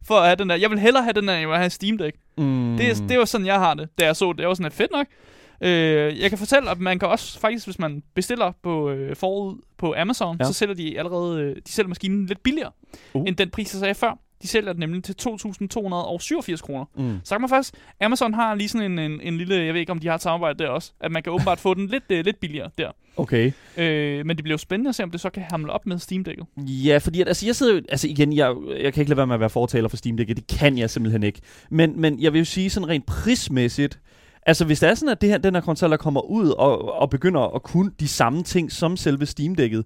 [0.08, 0.56] for at have den der.
[0.56, 2.16] Jeg vil hellere have den der, end jeg vil have Steam Deck.
[2.38, 2.78] Mm.
[2.78, 4.40] Det, det var sådan, jeg har det, da jeg så det.
[4.40, 5.08] Jeg var sådan, at fedt nok.
[5.62, 9.58] Øh, jeg kan fortælle, at man kan også faktisk, hvis man bestiller på øh, forud
[9.78, 10.46] på Amazon, Ja.
[10.46, 12.72] så sælger de allerede øh, de sælger maskinen lidt billigere,
[13.14, 13.24] uh.
[13.28, 14.18] end den pris, jeg sagde før.
[14.42, 16.86] De sælger den nemlig til 2.287 kroner.
[16.96, 17.20] Mm.
[17.24, 19.92] Så kan man faktisk, Amazon har lige sådan en, en, en lille, jeg ved ikke
[19.92, 22.26] om de har et samarbejde der også, at man kan åbenbart få den lidt, øh,
[22.26, 22.92] lidt billigere der.
[23.18, 23.52] Okay.
[23.78, 25.98] Øh, men det bliver jo spændende at se, om det så kan hamle op med
[26.00, 26.46] Steam-dækket.
[26.58, 29.28] Ja, fordi at, altså, jeg sidder jo, altså igen, jeg, jeg kan ikke lade være
[29.28, 31.42] med at være fortaler for Steam Deck, det kan jeg simpelthen ikke.
[31.70, 34.00] Men, men jeg vil jo sige sådan rent prismæssigt,
[34.46, 37.00] altså hvis det er sådan, at det her, den her konsol der kommer ud og,
[37.00, 39.84] og begynder at kunne de samme ting, som selve Steam Deck'et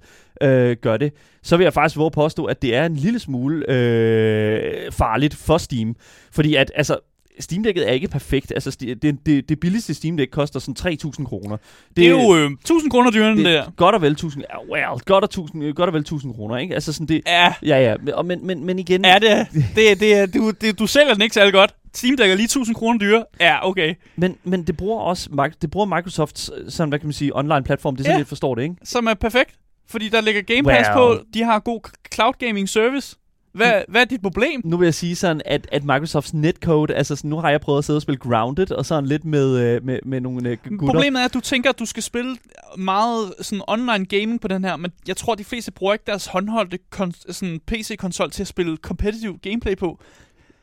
[0.47, 1.13] øh, gør det,
[1.43, 5.57] så vil jeg faktisk våge påstå, at det er en lille smule øh, farligt for
[5.57, 5.95] Steam.
[6.31, 6.97] Fordi at, altså,
[7.39, 8.51] Steam Deck'et er ikke perfekt.
[8.55, 11.57] Altså, det, det, det billigste Steam Deck koster sådan 3.000 kroner.
[11.95, 13.61] Det er jo øh, 1000 kroner dyrere end det det der.
[13.63, 16.57] er godt og vel 1000, ja, well, godt og, 1000, godt og vel 1000 kroner,
[16.57, 16.73] ikke?
[16.73, 19.05] Altså sådan det, Ja, Ja, ja, men- og men, men, men igen...
[19.05, 21.75] ja det, det, det, er- du, det, du sælger den ikke særlig godt.
[21.95, 23.25] Steam Deck er lige 1000 kroner dyre.
[23.39, 23.95] Ja, okay.
[24.15, 27.63] Men, men det bruger også det bruger Microsofts øh, sådan, hvad kan man sige, online
[27.63, 27.95] platform.
[27.95, 28.19] Det er sådan, Ja.
[28.19, 28.75] jeg forstår det, ikke?
[28.84, 29.51] Som er perfekt.
[29.89, 31.17] Fordi der ligger Game Pass Well.
[31.17, 31.23] på.
[31.34, 31.79] De har god
[32.13, 33.15] cloud gaming service.
[33.53, 34.62] Hvad, hvad er dit problem?
[34.65, 37.77] Nu vil jeg sige sådan, at, at Microsofts netcode, altså sådan, nu har jeg prøvet
[37.77, 40.86] at sidde og spille Grounded, og sådan lidt med, øh, med, med nogle øh, gutter.
[40.88, 42.38] Problemet er, at du tænker, at du skal spille
[42.77, 46.03] meget sådan online gaming på den her, men jeg tror, at de fleste bruger ikke
[46.08, 49.99] deres håndholdte kon- sådan PC-konsol til at spille competitive gameplay på.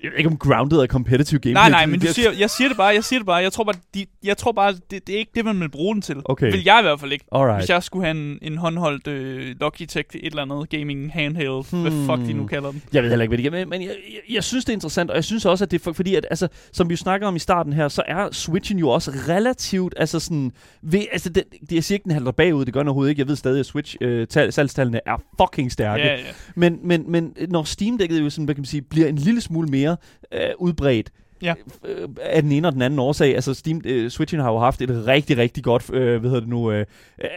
[0.03, 1.61] Jeg ved ikke, om Grounded er competitive gameplay.
[1.61, 3.37] Nej, nej, men du siger, jeg siger det bare, jeg siger det bare.
[3.37, 5.95] Jeg tror bare, de, jeg tror bare det, det er ikke det, man vil bruge
[5.95, 6.17] den til.
[6.25, 6.53] Okay.
[6.53, 7.25] Vil jeg i hvert fald ikke.
[7.33, 7.59] Alright.
[7.61, 11.81] Hvis jeg skulle have en, en håndholdt øh, Logitech, et eller andet gaming handheld, hmm.
[11.81, 12.07] hvad Hmm.
[12.07, 12.83] fuck de nu kalder den.
[12.93, 13.89] Jeg ved heller ikke, hvad det er, men, men jeg,
[14.29, 16.15] jeg, jeg synes, det er interessant, og jeg synes også, at det er for, fordi,
[16.15, 19.95] at, altså, som vi snakker om i starten her, så er Switchen jo også relativt,
[19.97, 23.11] altså sådan, ved, altså, det, jeg siger ikke, den halter bagud, det gør den overhovedet
[23.11, 26.19] ikke, jeg ved stadig, at Switch øh, tal, salgstallene er fucking stærke, Ja, ja.
[26.55, 29.69] men, men, men når Steam-dækket jo sådan, hvad kan man sige, bliver en lille smule
[29.69, 29.89] mere
[30.33, 31.55] øh, udbredt, Ja.
[31.85, 33.35] øh, af den ene og den anden årsag.
[33.35, 36.48] Altså Steam, øh, Switchen har jo haft et rigtig, rigtig godt, øh, hvad hedder det
[36.48, 36.87] nu, øh,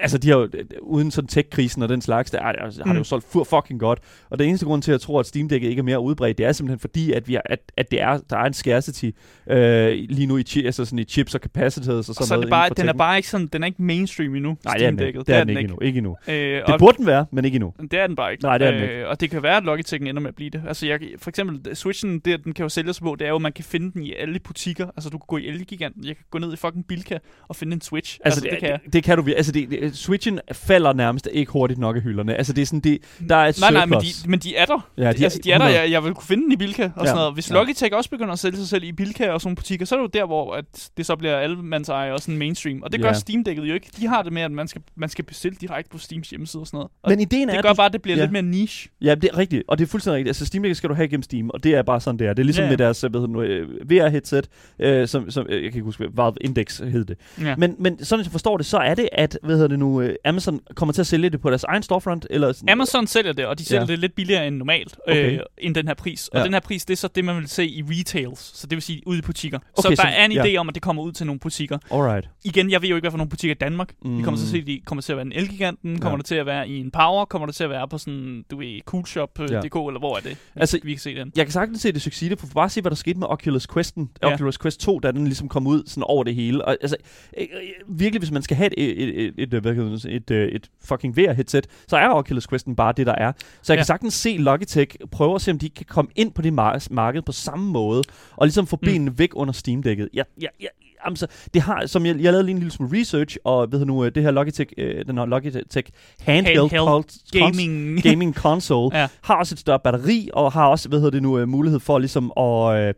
[0.02, 2.94] altså de har jo, øh, uden sådan tech-krisen og den slags, der er, altså, har
[2.94, 3.04] det jo Mm.
[3.04, 4.00] solgt fu- fucking godt.
[4.30, 6.38] Og den eneste grund til, at jeg tror, at Steam Deck'et ikke er mere udbredt,
[6.38, 9.10] det er simpelthen fordi, at, vi er, at, at det er, der er en scarcity
[9.50, 12.34] øh, lige nu i, chi- altså sådan i chips og capacities og sådan Og så
[12.34, 14.58] er noget det bare, for den er bare ikke sådan, den er ikke mainstream endnu.
[14.66, 15.20] Nej, det er den ikke.
[15.22, 15.28] Steam-dækket.
[15.28, 15.78] Det er den ikke endnu.
[15.82, 16.18] Ikke endnu.
[16.28, 17.74] Øh, Det burde den være, men ikke endnu.
[17.82, 18.44] det er den bare ikke.
[18.44, 20.50] Nej, det er den øh, Og det kan være, at Logitech'en ender med at blive
[20.50, 20.62] det.
[20.68, 23.42] Altså, jeg, for eksempel, Switchen, det, den kan jo sælges på, det er jo, at
[23.42, 24.86] man kan finde den i alle butikker.
[24.88, 27.74] Altså, du kan gå i Elgiganten, jeg kan gå ned i fucking Bilka og finde
[27.74, 28.20] en Switch.
[28.26, 29.26] Altså, det, det kan det, det kan du.
[29.38, 32.36] Altså, det, det, Switchen falder nærmest ikke hurtigt nok af hylderne.
[32.36, 32.98] Altså, det er sådan, det,
[33.30, 34.14] der er et Nej, nej, men surplus.
[34.24, 34.90] de, men de er der.
[34.98, 35.66] Ja, De, altså, de er der.
[35.66, 35.82] 100.
[35.84, 37.34] Jeg, jeg vil kunne finde den i Bilka og Ja, sådan noget.
[37.34, 37.56] Hvis ja.
[37.56, 40.00] Logitech også begynder at sælge sig selv i Bilka og sådan nogle butikker, så er
[40.00, 42.82] det jo der, hvor at det så bliver allemands eje og sådan mainstream.
[42.84, 43.04] Og det Ja.
[43.04, 43.90] gør Steam-dækket jo ikke.
[44.00, 46.68] De har det med, at man skal, man skal bestille direkte på Steams hjemmeside og
[46.68, 46.92] sådan noget.
[47.04, 48.24] Og Men ideen er, det gør du- bare, at det bliver ja.
[48.24, 48.90] lidt mere niche.
[49.02, 50.30] Ja, det er rigtigt, og det er fuldstændig rigtigt.
[50.30, 52.34] Altså Steam Deck skal du have gennem Steam, og det er bare sådan, det er.
[52.34, 54.48] Det er ligesom Ja, med deres hvad hedder det nu, øh, VR-headset,
[54.80, 57.18] øh, som, som, øh, jeg kan ikke huske, Valve Index hed det.
[57.42, 57.56] Ja.
[57.56, 60.16] Men, men sådan, jeg forstår det, så er det, at hvad hedder det nu, øh,
[60.26, 63.46] Amazon kommer til at sælge det på deres egen storefront, eller sådan, Amazon sælger det,
[63.46, 63.86] og de sælger Ja.
[63.88, 65.34] det lidt billigere end normalt, Okay.
[65.34, 66.28] øh, end den her pris.
[66.28, 66.44] Og Ja.
[66.46, 68.82] den her pris, det er så det, man vil se i retails, så det vil
[68.82, 69.60] sige ude i butikker.
[69.60, 70.44] så Okay, der så- er en ja.
[70.44, 71.78] idé om, at det kommer ud til nogle butikker.
[71.92, 72.30] Alright.
[72.44, 73.92] Igen, jeg ved jo ikke, hvad for nogle butikker i Danmark.
[74.06, 74.18] Mm.
[74.18, 74.60] Vi kommer til at Mm.
[74.62, 76.18] se, de kommer til at være en Elgiganten, kommer Ja.
[76.18, 78.58] det til at være i en Power, kommer det til at være på sådan, du
[78.58, 79.56] ved, Coolshop.dk, Ja.
[79.58, 80.38] eller hvor er det?
[80.56, 81.32] Altså, vi kan se den.
[81.36, 84.10] Jeg kan sagtens se det succesivt, for bare se, hvad der skete med Oculus Questen,
[84.24, 84.28] Ja.
[84.28, 84.34] ja.
[84.34, 86.66] Oculus Quest 2, da den ligesom kom ud sådan over det hele.
[86.66, 86.98] Og, altså,
[87.38, 89.76] øh, øh, virkelig, hvis man skal have et, et, et, et, øh,
[90.12, 93.32] et, et, et fucking VR-headset, så er Oculus Questen bare det, der er.
[93.62, 93.80] Så jeg Ja.
[93.82, 96.88] kan sagtens se Logitech prøve at se, om de kan komme ind på det mar-
[96.92, 98.02] marked på samme måde,
[98.36, 98.86] og ligesom få Mm.
[98.86, 100.10] benene væk under Steam-dækket.
[100.14, 100.70] Jeg, jeg, jeg,
[101.06, 103.80] jamen, så, det har, som jeg, jeg lavede lige en lille smule research, og ved
[103.80, 108.04] du nu, øh, det her Logitech, øh, den her Logitech handheld, Handheld cons- Gaming.
[108.04, 109.08] gaming console, Ja.
[109.22, 112.00] har også et større batteri, og har også, hvad hedder det nu, øh, mulighed for
[112.00, 112.88] ligesom at...
[112.88, 112.94] Øh,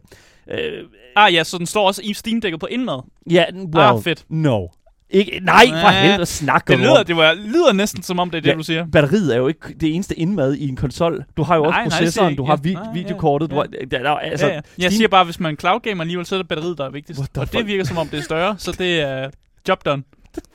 [0.52, 0.84] øh,
[1.16, 3.00] ah ja, så den står også i Steam-dækket på indmad.
[3.32, 4.26] ja, well, Ah, fedt.
[4.30, 4.68] no.
[5.10, 6.02] Ikke, nej, for Ja.
[6.02, 8.56] helvede snakker Det du lyder, det var, lyder næsten som om, det er det, Ja.
[8.56, 8.86] du siger.
[8.92, 11.24] Batteriet er jo ikke det eneste indmad i en konsol.
[11.38, 13.50] Du har jo Nej, også nej, processoren, jeg du har Ja, vi- nej, ja, videokortet,
[13.52, 13.62] du ja.
[13.62, 14.62] har, der, altså, ja, ja.
[14.78, 16.78] Jeg Steam- siger bare, hvis man er en cloud gamer alligevel, så er det batteriet,
[16.78, 17.22] der er vigtigst.
[17.22, 17.52] Og fuck?
[17.58, 19.30] det virker som om, det er større, så det er
[19.70, 20.04] job done.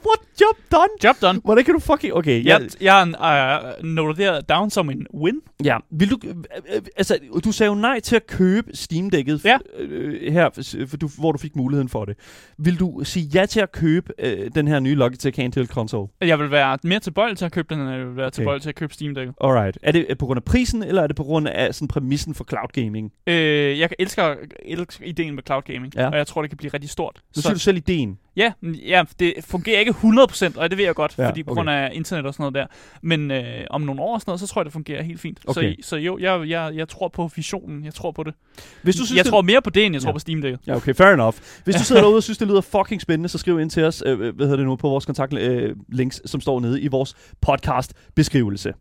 [0.06, 0.18] What?
[0.40, 0.88] Job done?
[1.04, 1.40] Job done.
[1.44, 2.14] Hvordan kan du fucking...
[2.14, 5.40] Okay, Jeg, ja, jeg har uh, noteret down som en win.
[5.64, 5.76] ja.
[5.90, 6.18] Vil du...
[6.24, 6.34] Øh,
[6.74, 9.58] øh, altså, du sagde jo nej til at købe Steam-dækket, Ja.
[9.78, 10.48] øh, her,
[10.86, 12.16] for, du, hvor du fik muligheden for det.
[12.58, 16.08] Vil du sige ja til at købe øh, den her nye Logitech handheld console?
[16.20, 18.34] Jeg vil være mere tilbøjelig til at købe den, end jeg vil være Okay.
[18.34, 19.34] tilbøjelig til at købe Steam-dækket.
[19.44, 19.78] Alright.
[19.82, 22.44] Er det på grund af prisen, eller er det på grund af sådan præmissen for
[22.48, 23.12] cloud gaming?
[23.26, 26.08] Øh, jeg elsker, elsker ideen med cloud gaming, Ja.
[26.08, 27.20] og jeg tror, det kan blive rigtig stort.
[27.32, 28.18] Så siger du selv ideen.
[28.36, 31.58] Ja, ja, det fungerer ikke 100%, og det ved jeg godt, Ja, fordi på okay.
[31.58, 32.66] grund af internet og sådan noget der.
[33.02, 35.38] Men øh, om nogle år og sådan noget, så tror jeg, det fungerer helt fint.
[35.46, 35.74] Okay.
[35.82, 38.34] Så, så jo, jeg, jeg, jeg tror på visionen, jeg tror på det.
[38.82, 39.30] Hvis du synes, jeg det...
[39.30, 40.04] tror mere på det, end jeg Ja.
[40.04, 40.60] tror på Steam-dækket.
[40.66, 41.36] Ja, okay, fair enough.
[41.64, 44.02] Hvis du sidder derude og synes, det lyder fucking spændende, så skriv ind til os,
[44.06, 47.14] øh, hvad hedder det nu, på vores kontaktlinks, øh, links, som står nede i vores
[47.46, 48.72] podcast-beskrivelse.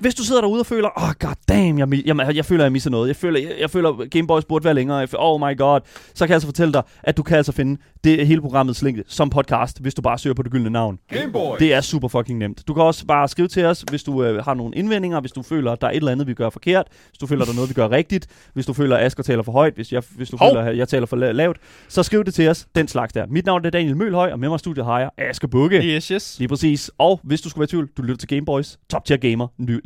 [0.00, 2.64] Hvis du sidder derude og føler, åh, oh, god damn, jeg, mi- jeg, jeg føler,
[2.64, 3.08] jeg misser noget.
[3.08, 4.96] Jeg føler, jeg, jeg føler Gameboys burde være længere.
[4.98, 5.80] Jeg føler, oh my god.
[6.14, 8.98] Så kan jeg altså fortælle dig, at du kan altså finde det hele programmets link
[9.06, 10.98] som podcast, hvis du bare søger på det gyldne navn.
[11.08, 11.56] Gameboy.
[11.58, 12.68] Det er super fucking nemt.
[12.68, 15.42] Du kan også bare skrive til os, hvis du øh, har nogle indvendinger, hvis du
[15.42, 17.56] føler, at der er et eller andet, vi gør forkert, hvis du føler, der er
[17.56, 20.30] noget, vi gør rigtigt, hvis du føler, at Asger taler for højt, hvis, jeg, hvis
[20.30, 20.50] du Hov.
[20.50, 21.56] føler, at jeg taler for la- lavt,
[21.88, 23.26] så skriv det til os, den slags der.
[23.26, 25.76] Mit navn er Daniel Mølhøj, og med mig i studiet har jeg Asger Bukke.
[25.82, 26.36] Yes, yes.
[26.38, 26.90] Lige præcis.
[26.98, 29.80] Og hvis du skulle være i tvivl, du lytter til Gameboys, top tier gamer, ny.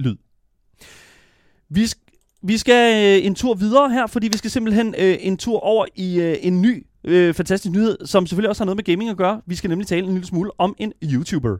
[1.75, 1.93] Vi,
[2.43, 5.87] vi skal øh, en tur videre her, fordi vi skal simpelthen øh, en tur over
[5.95, 9.17] i øh, en ny øh, fantastisk nyhed, som selvfølgelig også har noget med gaming at
[9.17, 9.41] gøre.
[9.47, 11.57] Vi skal nemlig tale en lille smule om en YouTuber.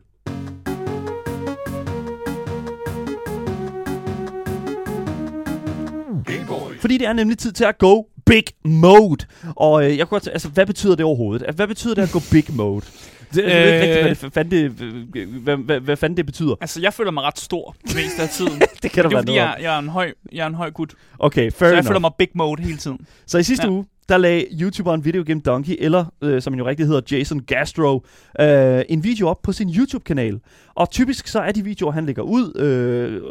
[6.79, 9.25] Fordi det er nemlig tid til at go big mode.
[9.55, 11.55] Og øh, jeg kunne godt, altså, hvad betyder det overhovedet?
[11.55, 12.85] Hvad betyder det at gå big mode?
[13.35, 14.51] Det er øh, ikke rigtigt, hvad, det, fanden
[15.13, 16.55] det, hvad, hvad, hvad fanden det betyder.
[16.61, 18.61] Altså, jeg føler mig ret stor det meste af tiden.
[18.83, 20.47] det kan der det er være fordi, noget jeg, jeg, er en høj, jeg er
[20.47, 20.93] en høj gut.
[21.19, 21.87] Okay, fair Så jeg enough.
[21.87, 22.99] føler mig big mode hele tiden.
[23.25, 23.71] Så i sidste Ja.
[23.71, 27.39] uge, der lagde YouTuberen Video Game Donkey, eller øh, som han jo rigtig hedder, Jason
[27.39, 28.05] Gastro,
[28.39, 30.39] øh, en video op på sin YouTube-kanal.
[30.75, 33.21] Og typisk så er de videoer, han lægger ud, øh,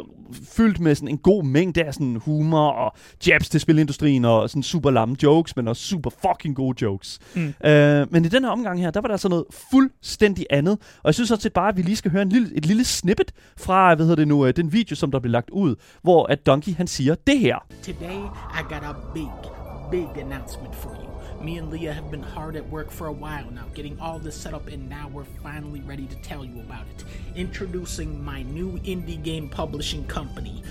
[0.55, 2.95] fyldt med sådan en god mængde af sådan humor og
[3.27, 7.19] jabs til spilindustrien og sådan super lamme jokes, men også super fucking gode jokes.
[7.35, 7.53] Mm.
[7.65, 10.73] Øh, men i den her omgang her, der var der altså noget fuldstændig andet.
[10.73, 13.31] Og jeg synes også bare, at vi lige skal høre en lille, et lille snippet
[13.57, 16.45] fra, hvad hedder det nu, øh, den video, som der blev lagt ud, hvor at
[16.45, 17.67] Donkey han siger det her.
[17.83, 18.19] Today,
[18.59, 19.54] I got a big,
[19.89, 21.43] big announcement for you.
[21.43, 24.35] Me and Leah have been hard at work for a while now, getting all this
[24.35, 27.03] set up, and now we're finally ready to tell you about it.
[27.35, 30.63] Introducing my new indie game publishing company,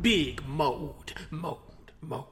[0.00, 1.12] Big Mode.
[1.30, 1.58] Mode.
[2.00, 2.31] Mode.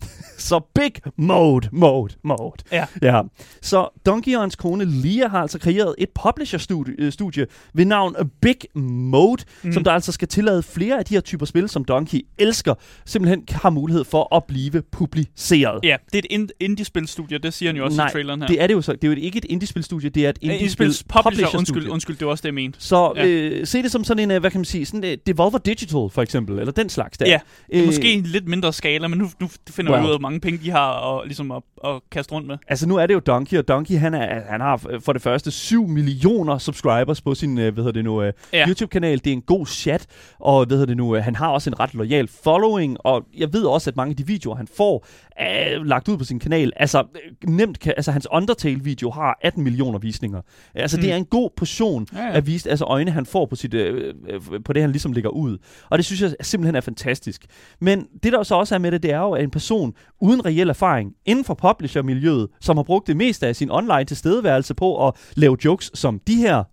[0.40, 2.52] Så big mode, mode, mode.
[2.72, 2.84] Ja.
[3.02, 3.20] ja.
[3.62, 8.14] Så Donkey og hans kone Lia har altså kreeret et publisher-studie øh, studie ved navn
[8.42, 9.72] Big Mode, mm.
[9.72, 13.44] som der altså skal tillade flere af de her typer spil, som Donkey elsker, simpelthen
[13.50, 15.80] har mulighed for at blive publiceret.
[15.84, 18.46] Ja, det er et ind- indie-spilstudie, det siger han jo også Nej, i traileren her.
[18.48, 18.92] det er det jo så.
[18.92, 21.58] Det er jo ikke et indie-spilstudie, det er et Eh, indie-spil indie-spils publisher, publisher-studie.
[21.58, 22.78] undskyld, undskyld, det var også det, jeg mente.
[22.82, 23.26] Så Ja.
[23.26, 26.08] øh, se det som sådan en, øh, hvad kan man sige, sådan uh, Devolver Digital
[26.10, 27.26] for eksempel, eller den slags der.
[27.26, 27.38] Ja,
[27.72, 30.00] Øh, Måske en lidt mindre skala, men nu, nu finder Wow.
[30.00, 32.56] vi ud af, hvor mange penge de har og, ligesom at, at kaste rundt med.
[32.68, 35.50] Altså nu er det jo Donkey, og Donkey han, er, han har for det første
[35.50, 38.66] 7 millioner subscribers på sin, øh, hvad hedder det nu, øh, Ja.
[38.68, 39.18] YouTube-kanal.
[39.18, 40.06] Det er en god chat,
[40.38, 43.52] og hvad hedder det nu, øh, han har også en ret lojal following, og jeg
[43.52, 46.72] ved også, at mange af de videoer, han får, er lagt ud på sin kanal.
[46.76, 47.04] Altså
[47.44, 50.40] nemt, kan, altså hans Undertale-video har 18 millioner visninger.
[50.74, 51.02] Altså mm.
[51.02, 52.32] det er en god portion Ja, ja.
[52.32, 55.30] af vist, altså øjne, han får på, sit, øh, øh, på det, han ligesom lægger
[55.30, 55.58] ud.
[55.90, 57.46] Og det synes jeg simpelthen er fantastisk.
[57.80, 59.79] Men det, der så også er med det, det er jo, at en person
[60.20, 64.74] uden reel erfaring inden for publisher-miljøet, som har brugt det meste af sin online tilstedeværelse
[64.74, 66.64] på at lave jokes som de her,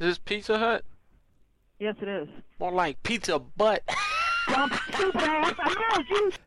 [0.00, 0.80] Is this Pizza Hut?
[1.82, 2.28] Yes, it is.
[2.60, 3.78] More like pizza butt.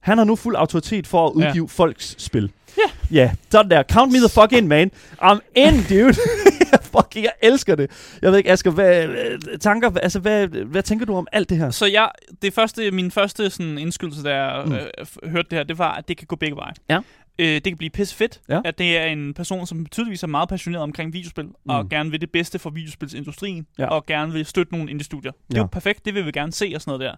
[0.02, 1.84] han har nu fuld autoritet for at udgive ja.
[1.84, 2.52] folks spil.
[2.78, 2.84] Ja.
[3.12, 3.84] Ja, sådan der.
[3.84, 4.92] Count me the fuck in, man.
[5.22, 6.14] I'm in, dude.
[6.98, 7.92] fucking, jeg elsker det.
[8.22, 11.58] Jeg ved ikke, Asger, hvad, øh, tanker, altså, hvad, hvad tænker du om alt det
[11.58, 11.70] her?
[11.70, 12.10] Så jeg,
[12.42, 14.72] det første, min første sådan, indskydelse, da jeg Mm.
[14.74, 14.82] øh,
[15.32, 16.74] hørte det her, det var, at det kan gå begge veje.
[16.90, 17.00] Ja.
[17.40, 18.60] Øh, det kan blive pisse fedt, Ja.
[18.66, 21.52] at det er en person, som tydeligvis er meget passioneret omkring videospil, mm.
[21.70, 23.86] og gerne vil det bedste for videospilsindustrien, Ja.
[23.88, 25.32] og gerne vil støtte nogle indie-studier.
[25.32, 25.62] Det er Ja.
[25.62, 27.16] jo perfekt, det vil vi gerne se og sådan noget der.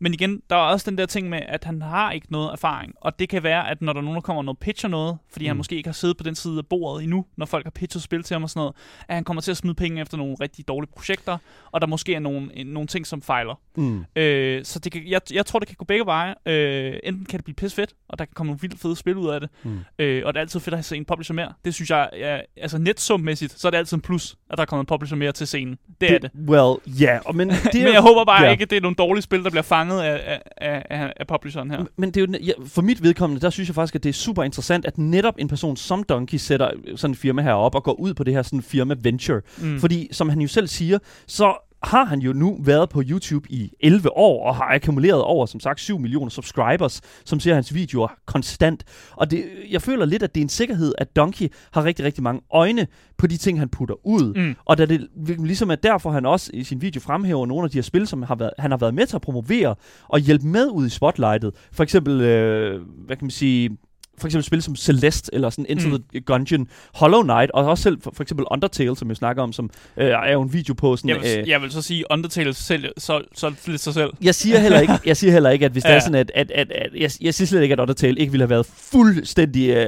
[0.00, 2.92] Men igen, der er også den der ting med, at han har ikke noget erfaring.
[3.00, 5.44] Og det kan være, at når der er nogen, der kommer noget pitcher noget, fordi
[5.44, 5.48] mm.
[5.48, 8.02] han måske ikke har siddet på den side af bordet endnu, når folk har pitchet
[8.02, 8.74] spil til ham og sådan noget,
[9.08, 11.38] at han kommer til at smide penge efter nogle rigtig dårlige projekter,
[11.72, 13.60] og der måske er nogle, nogle ting, som fejler.
[13.76, 14.04] Mm.
[14.16, 16.34] Øh, så det kan, jeg, jeg tror, det kan gå begge veje.
[16.46, 19.16] Øh, enten kan det blive pisse fedt, og der kan komme nogle vildt fede spil
[19.16, 19.50] ud af det.
[19.62, 19.78] Mm.
[19.98, 21.52] Øh, og det er altid fedt at se en publisher mere.
[21.64, 24.66] Det synes jeg, ja, altså netsummæssigt, så er det altid en plus, at der er
[24.66, 25.74] kommet en publisher mere til scenen.
[25.74, 26.30] Det, det er det.
[26.48, 27.18] Well, ja.
[27.26, 27.36] Yeah.
[27.36, 28.50] Men, det er Men jeg håber bare ja.
[28.50, 31.26] ikke, at det er nogle dårlige spil, der bliver fanget af, af, af, af, af
[31.26, 31.84] publisheren her.
[31.96, 34.12] Men det er jo, ja, for mit vedkommende, der synes jeg faktisk, at det er
[34.12, 37.82] super interessant, at netop en person som Donkey sætter sådan en firma her op og
[37.82, 39.40] går ud på det her sådan firma venture.
[39.58, 39.80] Mm.
[39.80, 43.72] Fordi, som han jo selv siger, så har han jo nu været på YouTube i
[43.80, 48.08] 11 år, og har akkumuleret over, som sagt, 7 millioner subscribers, som ser hans videoer
[48.26, 48.84] konstant.
[49.10, 52.22] Og det, jeg føler lidt, at det er en sikkerhed, at Donkey har rigtig, rigtig
[52.22, 52.86] mange øjne
[53.18, 54.34] på de ting, han putter ud.
[54.34, 54.56] Mm.
[54.64, 57.76] Og da det ligesom er derfor, han også i sin video fremhæver nogle af de
[57.76, 59.74] her spil, som har været, han har været med til at promovere
[60.08, 61.54] og hjælpe med ud i spotlightet.
[61.72, 63.78] For eksempel, øh, hvad kan man sige,
[64.18, 66.02] for eksempel spil som Celeste, eller sådan Enter Mm.
[66.12, 69.52] the Gungeon, Hollow Knight, og også selv for, for eksempel Undertale, som jeg snakker om,
[69.52, 71.08] som øh, er jo en video på sådan...
[71.10, 74.10] Jeg vil, øh, jeg vil så sige, Undertale selv, så, så lidt sig selv.
[74.22, 75.88] jeg siger heller ikke, jeg siger heller ikke, at hvis ja.
[75.88, 78.30] det er sådan, at, at, at, at jeg, jeg siger slet ikke, at Undertale ikke
[78.30, 79.86] ville have været fuldstændig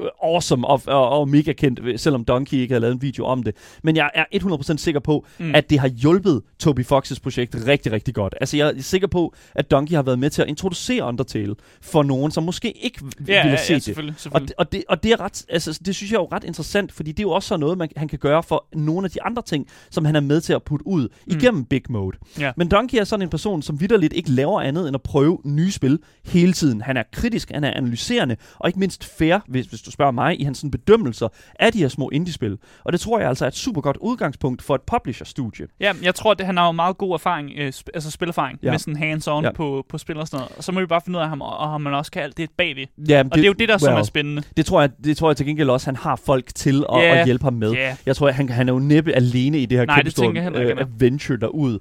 [0.00, 3.42] uh, awesome og, og, og mega kendt, selvom Donkey ikke havde lavet en video om
[3.42, 3.54] det.
[3.82, 5.54] Men jeg er 100% sikker på, mm.
[5.54, 8.34] At det har hjulpet Toby Foxes projekt rigtig, rigtig godt.
[8.40, 12.02] Altså jeg er sikker på, at Donkey har været med til at introducere Undertale for
[12.02, 13.82] nogen, som måske ikke Ja, ville ja, se ja, det.
[13.84, 14.14] selvfølgelig.
[14.14, 14.48] Og, selvfølgelig.
[14.48, 16.92] det, og, det, og det er ret, altså, det synes jeg er jo ret interessant,
[16.92, 19.22] fordi det er jo også sådan noget, man, han kan gøre for nogle af de
[19.22, 21.36] andre ting, som han er med til at putte ud Mm.
[21.36, 22.16] igennem Big Mode.
[22.38, 22.52] Ja.
[22.56, 25.70] Men Donkey er sådan en person, som vidderligt ikke laver andet end at prøve nye
[25.72, 26.80] spil hele tiden.
[26.80, 30.40] Han er kritisk, han er analyserende, og ikke mindst fair, hvis, hvis du spørger mig,
[30.40, 31.28] i hans sådan, bedømmelser
[31.60, 32.58] af de her små indie-spil.
[32.84, 35.66] Og det tror jeg altså er et super godt udgangspunkt for et publisher-studie.
[35.80, 38.70] Ja, jeg tror, at han har jo meget god erfaring, øh, sp- altså spillerfaring, Ja.
[38.70, 39.52] med sådan hands-on Ja.
[39.52, 40.56] på, på spil og sådan noget.
[40.56, 42.36] Og så må vi bare finde ud af ham, og, og man også kan alt
[42.36, 42.86] det bagved.
[43.08, 43.98] Ja, Og det, det er jo det, der som Well.
[44.00, 44.42] er spændende.
[44.56, 47.18] Det tror, jeg, det tror jeg til gengæld også, han har folk til at, Ja.
[47.18, 47.72] at hjælpe ham med.
[47.72, 47.96] Ja.
[48.06, 50.10] Jeg tror, han, han er jo næppe alene i det her Nej, det kæmpe
[50.50, 50.80] store er.
[50.80, 51.78] adventure derud.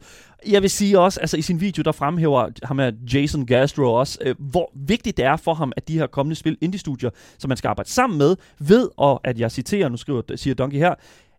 [0.47, 4.17] Jeg vil sige også, altså i sin video, der fremhæver ham her Jason Gastro også,
[4.21, 7.09] øh, hvor vigtigt det er for ham, at de her kommende spil indie-studier,
[7.39, 10.77] som man skal arbejde sammen med, ved, og at jeg citerer, nu skriver, siger Donkey
[10.77, 10.93] her,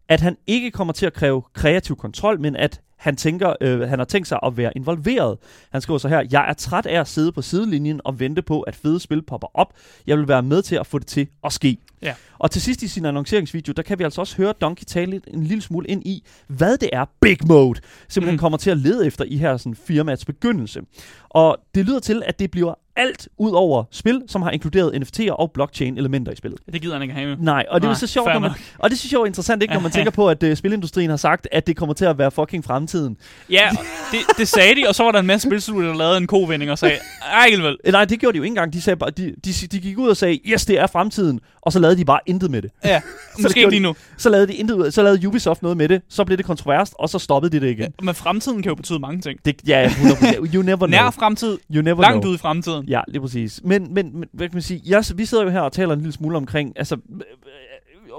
[0.09, 3.99] at han ikke kommer til at kræve kreativ kontrol, men at han, tænker, øh, han
[3.99, 5.38] har tænkt sig at være involveret.
[5.73, 8.61] Han skriver så her, jeg er træt af at sidde på sidelinjen og vente på,
[8.61, 9.73] at fede spil popper op.
[10.07, 11.79] Jeg vil være med til at få det til at ske.
[12.03, 12.14] Ja.
[12.38, 15.25] Og til sidst i sin annonceringsvideo, der kan vi altså også høre Donkey tale lidt,
[15.27, 18.37] en lille smule ind i, hvad det er Big Mode simpelthen Mm.
[18.37, 18.38] mm.
[18.38, 20.81] kommer til at lede efter i her sådan, firmaets begyndelse.
[21.29, 25.31] Og det lyder til, at det bliver alt ud over spil, som har inkluderet NFT'er
[25.31, 26.61] og blockchain-elementer i spillet.
[26.73, 27.37] Det gider han ikke have med.
[27.41, 29.63] Nej, og det er Nej, så sjovt, når man, og det synes jeg er interessant,
[29.63, 32.19] ikke, når man tænker på, at uh, spilindustrien har sagt, at det kommer til at
[32.19, 33.17] være fucking fremtiden.
[33.51, 33.71] Ja,
[34.13, 36.71] det, det sagde de, og så var der en masse spilstudier, der lavede en kovending
[36.71, 36.97] og sagde,
[37.33, 37.77] ej, vel.
[37.93, 38.73] Nej, det gjorde de jo ikke engang.
[38.73, 41.72] De, sagde bare, de, de, de gik ud og sagde, yes, det er fremtiden, og
[41.72, 42.70] så lavede de bare intet med det.
[42.85, 42.94] Ja,
[43.37, 43.94] det måske ikke lige nu.
[44.16, 46.94] Så lavede, de intet, ud- så lavede Ubisoft noget med det, så blev det kontroverst,
[46.98, 47.92] og så stoppede de det igen.
[48.02, 49.38] Men fremtiden kan jo betyde mange ting.
[49.44, 50.54] Det, ja, 100%.
[50.54, 50.88] You never know.
[50.88, 52.28] Nær fremtid, You never langt know.
[52.28, 52.85] ude i fremtiden.
[52.88, 53.61] Ja, lige præcis.
[53.64, 54.83] Men, men, men hvad kan man sige?
[54.87, 56.96] Jeg, vi sidder jo her og taler en lille smule omkring, altså,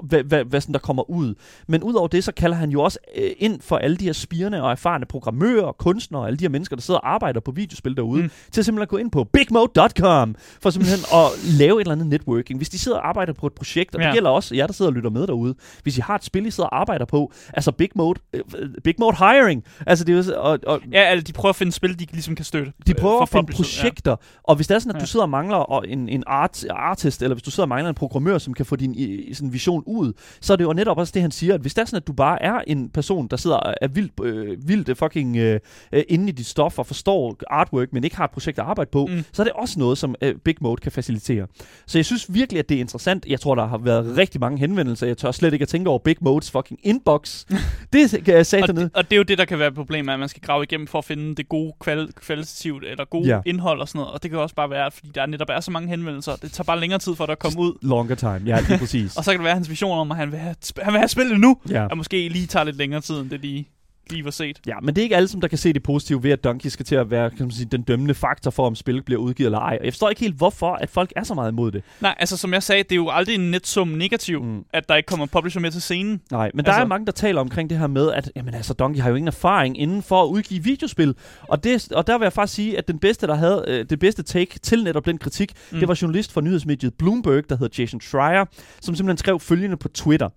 [0.02, 1.34] hvad, hvad, hvad sådan der kommer ud.
[1.68, 4.62] Men udover det, så kalder han jo også øh, ind for alle de her spirende
[4.62, 7.96] og erfarne programmører, kunstnere og alle de her mennesker, der sidder og arbejder på videospil
[7.96, 8.30] derude, Mm.
[8.52, 11.26] til simpelthen at gå ind på bigmode.com for simpelthen at
[11.58, 12.58] lave et eller andet networking.
[12.58, 14.06] Hvis de sidder og arbejder på et projekt, og Ja.
[14.06, 16.46] det gælder også jer, der sidder og lytter med derude, hvis I har et spil,
[16.46, 18.42] I sidder og arbejder på, altså Big Mode, øh,
[18.84, 21.72] Big Mode Hiring, altså det er jo, og, og Ja, altså, de prøver at finde
[21.72, 22.72] spil, de ligesom kan støtte.
[22.86, 25.00] de øh, prøver for at finde projekter, og hvis det er sådan, at Ja.
[25.00, 27.88] du sidder og mangler og en, en art, artist, eller hvis du sidder og mangler
[27.88, 30.98] en programmør, som kan få din i, sådan vision ud, så er det jo netop
[30.98, 33.28] også det, han siger, at hvis det er sådan, at du bare er en person,
[33.28, 35.60] der sidder og er vildt, øh, vildt fucking øh,
[35.92, 38.90] øh, inde i dit stof og forstår artwork, men ikke har et projekt at arbejde
[38.90, 39.24] på, Mm.
[39.32, 41.46] så er det også noget, som øh, Big Mode kan facilitere.
[41.86, 43.26] Så jeg synes virkelig, at det er interessant.
[43.26, 45.06] Jeg tror, der har været rigtig mange henvendelser.
[45.06, 47.44] Jeg tør slet ikke at tænke over Big Modes fucking inbox.
[47.92, 48.84] det kan jeg sige Og, dernede.
[48.84, 50.62] det, og det er jo det, der kan være et problem, at man skal grave
[50.62, 53.40] igennem for at finde det gode kval- kvalitativt, eller gode Ja.
[53.46, 54.14] indhold og sådan noget.
[54.14, 56.36] Og det kan også bare være, fordi der netop er så mange henvendelser.
[56.36, 57.72] Det tager bare længere tid for det at komme ud.
[57.82, 59.16] Longer time, ja, lige præcis.
[59.16, 60.98] Og så kan det være, at hans vision om, at han vil have, han vil
[60.98, 61.86] have spillet nu, ja.
[61.90, 63.68] at måske lige tager lidt længere tid, end det lige,
[64.10, 64.60] lige var set.
[64.66, 66.68] Ja, men det er ikke alle, som der kan se det positive ved, at Donkey
[66.70, 69.46] skal til at være kan man sige, den dømmende faktor for, om spil bliver udgivet
[69.46, 69.76] eller ej.
[69.80, 71.82] Og jeg forstår ikke helt, hvorfor at folk er så meget imod det.
[72.00, 74.64] Nej, altså som jeg sagde, det er jo aldrig en netsum negativ, mm.
[74.72, 76.20] At der ikke kommer publisher med til scenen.
[76.30, 78.74] Nej, men der Altså- er mange, der taler omkring det her med, at jamen, altså,
[78.74, 81.14] Donkey har jo ingen erfaring inden for at udgive videospil.
[81.42, 83.98] Og, det, og der vil jeg faktisk sige, at den bedste, der havde øh, det
[83.98, 85.74] bedste take til netop den kritik, Mm.
[85.74, 85.78] mm.
[85.78, 88.44] det var journalist fra nyhedsmediet Bloomberg, der hedder Jason Schreier,
[88.80, 90.28] som simpelthen skrev følgende på Twitter.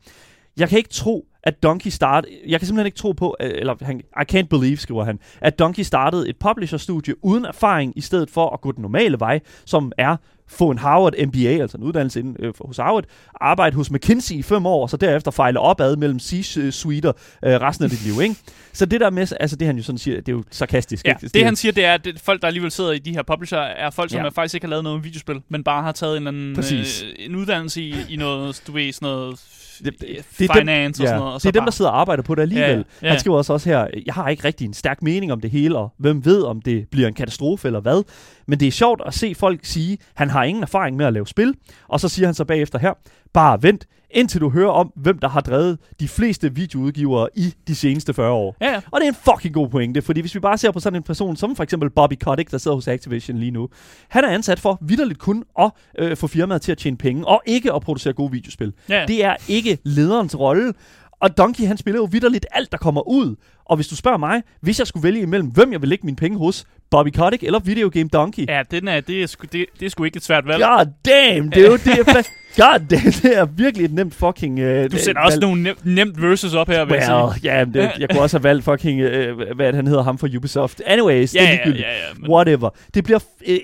[0.58, 3.76] Jeg kan ikke tro, at Donkey start, jeg kan simpelthen ikke tro på, øh, eller
[3.82, 8.30] han, I can't believe, skriver han, at Donkey startede et publisher-studie uden erfaring, i stedet
[8.30, 10.16] for at gå den normale vej, som er
[10.48, 13.04] få en Harvard MBA, altså en uddannelse inden, øh, hos Harvard,
[13.42, 17.12] arbejde hos McKinsey i fem år, og så derefter fejle opad mellem C-suiter
[17.46, 18.36] øh, resten af dit liv, ikke?
[18.74, 21.10] Så det der med, altså det han jo sådan siger, det er jo sarkastisk, Ja,
[21.10, 21.28] ikke?
[21.34, 23.60] det han siger, det er, at det, folk, der alligevel sidder i de her publisher,
[23.60, 24.24] er folk, som Ja.
[24.24, 24.30] ja.
[24.30, 27.04] faktisk ikke har lavet noget videospil, men bare har taget en, anden, Præcis.
[27.04, 29.40] øh, en uddannelse i, i noget, du ved, sådan noget
[29.80, 30.08] Det- det,
[30.40, 31.34] det er dem- finance og sådan noget.
[31.34, 32.70] Og det så er dem, der sidder og arbejder på det alligevel.
[32.78, 33.10] Ja, ja.
[33.10, 35.78] Han skriver også, også her, jeg har ikke rigtig en stærk mening om det hele,
[35.78, 38.04] og hvem ved, om det bliver en katastrofe eller hvad.
[38.48, 41.28] Men det er sjovt at se folk sige, han har ingen erfaring med at lave
[41.28, 41.54] spil,
[41.88, 42.94] og så siger han så bagefter her,
[43.34, 47.76] bare vent, indtil du hører om, hvem der har drevet de fleste videoudgivere i de
[47.76, 48.56] seneste 40 år.
[48.62, 48.82] Ja, ja.
[48.92, 51.04] Og det er en fucking god pointe, fordi hvis vi bare ser på sådan en
[51.04, 53.70] person som for eksempel Bobby Kotick, der sidder hos Activision lige nu,
[54.10, 57.42] han er ansat for vidderligt kun at øh, få firmaet til at tjene penge, og
[57.46, 58.74] ikke at producere gode videospil.
[58.90, 59.06] Ja.
[59.08, 60.74] Det er ikke lederens rolle.
[61.20, 63.36] Og Donkey, han spiller jo vidderligt alt, der kommer ud.
[63.74, 66.16] Og hvis du spørger mig, hvis jeg skulle vælge imellem, hvem jeg vil lægge mine
[66.16, 69.66] penge hos, Bobby Kotick eller Video Game Donkey, Ja, den er, det, er sgu, det,
[69.80, 70.64] det er sgu ikke et svært valg.
[70.64, 71.86] God damn, det er jo det.
[71.88, 74.60] Jeg fa- God damn, det er virkelig et nemt fucking...
[74.60, 77.58] Uh, Du sætter også nogle nem, nemt versus op her, vil jeg Well, sige.
[77.58, 80.82] ja, det, jeg kunne også have valgt fucking, uh, hvad han hedder ham for Ubisoft.
[80.86, 81.84] Anyways, Ja, det er ligegyldigt.
[81.86, 82.70] ja, ja, men- Whatever.
[82.94, 83.58] Det bliver, øh,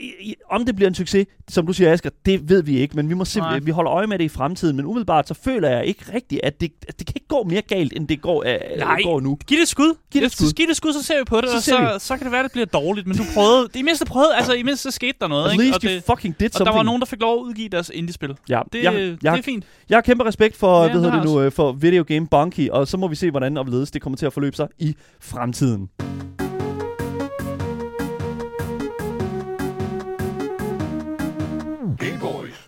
[0.49, 3.13] om det bliver en succes, som du siger, Asger, det ved vi ikke, men vi
[3.13, 3.25] må Nej.
[3.25, 4.75] simpelthen, vi holder øje med det i fremtiden.
[4.75, 7.61] Men umiddelbart, så føler jeg ikke rigtigt, at det, at det kan ikke gå mere
[7.61, 9.01] galt, end det går, uh, Nej.
[9.03, 9.37] går nu.
[9.47, 9.95] Giv det et skud.
[10.11, 10.51] Giv det et skud.
[10.53, 11.61] Giv det et skud, så ser vi på det, Så og
[11.99, 13.07] så, så kan det være, det bliver dårligt.
[13.07, 13.67] Men du prøvede.
[13.67, 15.75] Det i mindste prøvede, altså i mindste så skete der noget, At ikke?
[15.75, 16.75] Og, det, fucking did og der something.
[16.77, 18.35] var nogen, der fik lov at udgive deres indie-spil.
[18.49, 19.65] Ja, Det, jeg, det jeg, er fint.
[19.89, 22.27] jeg har kæmpe respekt for, Ja, det hvad hedder det nu, øh, for Video Game
[22.27, 24.67] Bunky, og så må vi se, hvordan og hvorledes det kommer til at forløbe sig
[24.79, 25.89] i fremtiden.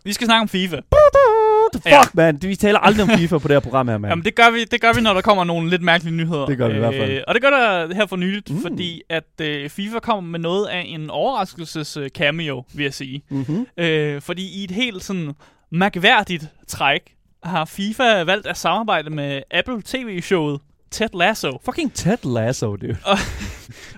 [0.04, 0.76] Vi skal snakke om FIFA.
[1.74, 2.02] Fuck, Ja.
[2.14, 2.38] man.
[2.42, 4.12] Vi taler aldrig om FIFA på det her program her, mand.
[4.12, 6.46] Jamen, det gør, vi, det gør vi, når der kommer nogle lidt mærkelige nyheder.
[6.46, 7.12] Det gør vi i hvert fald.
[7.12, 8.56] Øh, og det gør der her for nyligt, Mm.
[8.56, 8.62] mm.
[8.62, 13.22] fordi at øh, FIFA kommer med noget af en overraskelses øh, cameo, vil jeg sige.
[13.30, 13.68] Mm-hmm.
[13.78, 15.32] Øh, fordi i et helt sådan
[15.72, 17.02] mærkværdigt træk
[17.44, 20.60] har FIFA valgt at samarbejde med Apple TV-showet
[20.92, 21.60] Ted Lasso.
[21.66, 22.98] Fucking Ted Lasso, dude.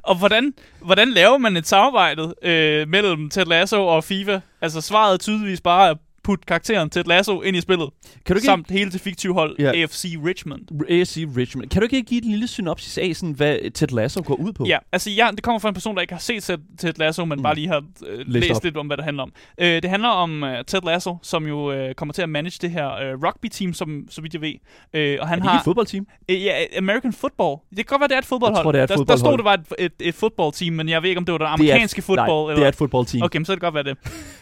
[0.03, 4.39] Og hvordan, hvordan laver man et samarbejde øh, mellem Ted Lasso og FIFA?
[4.61, 7.89] Altså svaret er tydeligvis bare at putte karakteren Ted Lasso ind i spillet.
[8.25, 9.71] Kan du ikke Samt hele det fiktive hold Ja.
[9.81, 10.61] AFC Richmond.
[10.89, 11.69] AFC Richmond.
[11.69, 14.65] Kan du ikke give et lille synopsis af, sådan, hvad Ted Lasso går ud på?
[14.67, 16.43] Ja, altså ja, det kommer fra en person, der ikke har set
[16.77, 17.43] Ted, Lasso, men Mm.
[17.43, 18.63] bare lige har øh, Læst læst, op.
[18.63, 19.31] lidt om, hvad det handler om.
[19.57, 22.71] Øh, det handler om øh, Ted Lasso, som jo øh, kommer til at manage det
[22.71, 24.53] her øh, rugby-team, som, så vidt jeg ved.
[24.93, 25.57] Øh, og han Er det har...
[25.59, 26.07] et fodboldteam?
[26.29, 27.57] Øh, Ja, American Football.
[27.69, 28.57] Det kan godt være, det er et fodboldhold.
[28.57, 29.19] Jeg tror, det er et der, fodboldhold.
[29.19, 31.37] Der stod, det var et, et, et fodboldteam, men jeg ved ikke, om det var
[31.37, 32.27] det Det er amerikanske et- fodbold.
[32.29, 32.55] Nej, eller...
[32.55, 33.23] det er et fodboldteam.
[33.23, 33.97] Okay, men så kan det godt være det.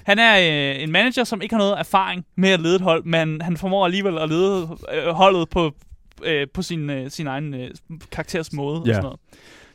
[0.06, 0.34] Han er
[0.76, 3.58] øh, en manager, som ikke har noget erfaring med at lede et hold, men han
[3.58, 5.72] formår alligevel at lede øh, holdet på,
[6.24, 7.70] øh, på sin, øh, sin egen øh,
[8.12, 8.82] karakters måde.
[8.82, 8.94] Og Ja.
[8.94, 9.20] sådan noget.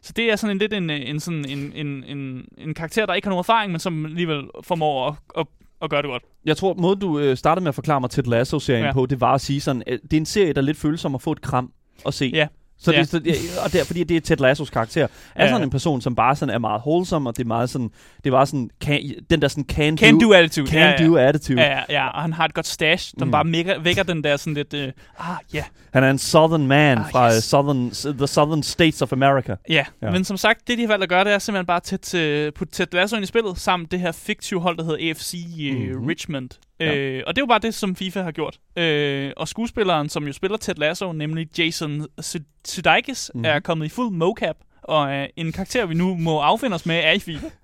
[0.02, 3.06] Så det er sådan en lidt en, øh, en, sådan en, en, en, en karakter,
[3.06, 5.46] der ikke har nogen erfaring, men som alligevel formår at, at,
[5.82, 6.22] at gøre det godt.
[6.44, 8.92] Jeg tror, måden du øh, startede med at forklare mig Ted Lasso-serien ja.
[8.92, 11.14] På, det var at sige sådan, at det er en serie, der lidt føles som
[11.14, 11.72] at få et kram
[12.04, 12.30] og se.
[12.34, 12.46] Ja.
[12.78, 13.04] Så det, Ja.
[13.04, 13.32] så, ja,
[13.64, 15.50] og det er, fordi det er Ted Lassos karakter, er Ja.
[15.50, 17.90] sådan en person, som bare sådan er meget wholesome, og det er meget sådan,
[18.24, 19.00] det var sådan, can,
[19.30, 20.66] den der sådan can, Can do, do attitude.
[20.70, 21.08] can ja, ja.
[21.08, 21.60] do attitude.
[21.62, 23.32] Ja, ja, ja, og han har et godt stash, som Mm.
[23.32, 26.98] bare mega, vækker den der sådan lidt, øh, ah, ja, Han er en southern man
[26.98, 27.36] Ah, fra yes.
[27.36, 27.44] yes.
[27.44, 29.56] southern, the southern states of America.
[29.68, 29.84] ja.
[30.02, 30.10] Ja.
[30.10, 32.52] Men som sagt, det de har valgt at gøre, det er simpelthen bare at tæt,
[32.54, 35.74] putte Ted Lasso ind i spillet, samt det her fiktive hold, der hedder AFC øh,
[35.76, 35.88] Mhm.
[35.92, 36.06] mm-hmm.
[36.06, 36.50] Richmond.
[36.80, 36.94] Ja.
[36.96, 38.58] Øh, og det er jo bare det, som FIFA har gjort.
[38.78, 43.44] Øh, og skuespilleren, som jo spiller Ted Lasso, nemlig Jason Sud- Sudeikis, mm-hmm.
[43.44, 46.96] er kommet i fuld mocap, og er en karakter, vi nu må affinde os med,
[47.04, 47.46] er i FIFA.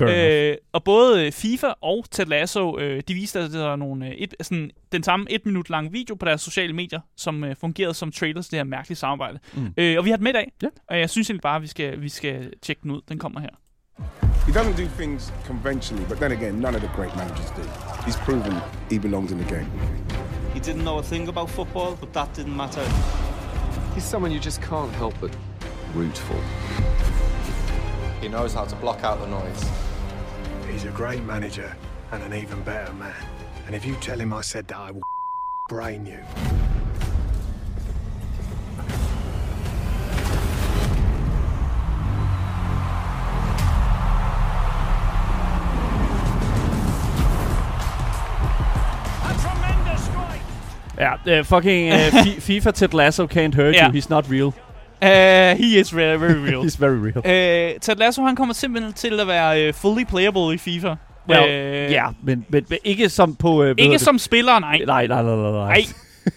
[0.00, 4.34] Øh, og både FIFA og Ted Lasso, øh, de viste altså der nogle, øh, et,
[4.40, 8.12] sådan, den samme et minut lange video på deres sociale medier, som øh, fungerede som
[8.12, 9.38] trailers det her mærkelige samarbejde.
[9.54, 9.60] Mm.
[9.62, 9.74] Mm.
[9.76, 10.68] Øh, og vi har den med i dag, Ja.
[10.88, 13.00] og jeg synes egentlig bare, at vi skal, vi skal tjekke den ud.
[13.08, 13.50] Den kommer her.
[14.46, 17.62] He doesn't do things conventionally, but then again, none of the great managers do.
[18.04, 19.70] He's proven he belongs in the game.
[20.52, 22.84] He didn't know a thing about football, but that didn't matter.
[23.94, 25.30] He's someone you just can't help but
[25.94, 26.40] root for.
[28.20, 29.70] He knows how to block out the noise.
[30.70, 31.74] He's a great manager
[32.10, 33.14] and an even better man.
[33.66, 35.02] And if you tell him I said that, I will
[35.68, 36.18] brain you.
[51.00, 53.86] Ja, uh, fucking uh, fi- FIFA Ted Lasso can't hurt Ja.
[53.88, 53.92] you.
[54.00, 54.52] He's not real.
[55.02, 56.62] Uh, he is very, very real.
[56.66, 57.18] He's very real.
[57.18, 60.94] uh, Ted Lasso, han kommer simpelthen til at være uh, fully playable i FIFA.
[61.28, 63.62] Well, Øh, ja, men, men, men ikke som på...
[63.62, 64.00] Hedder Ikke det?
[64.00, 64.78] som spiller, nej.
[64.86, 65.50] Nej, nej, nej, nej.
[65.52, 65.82] nej.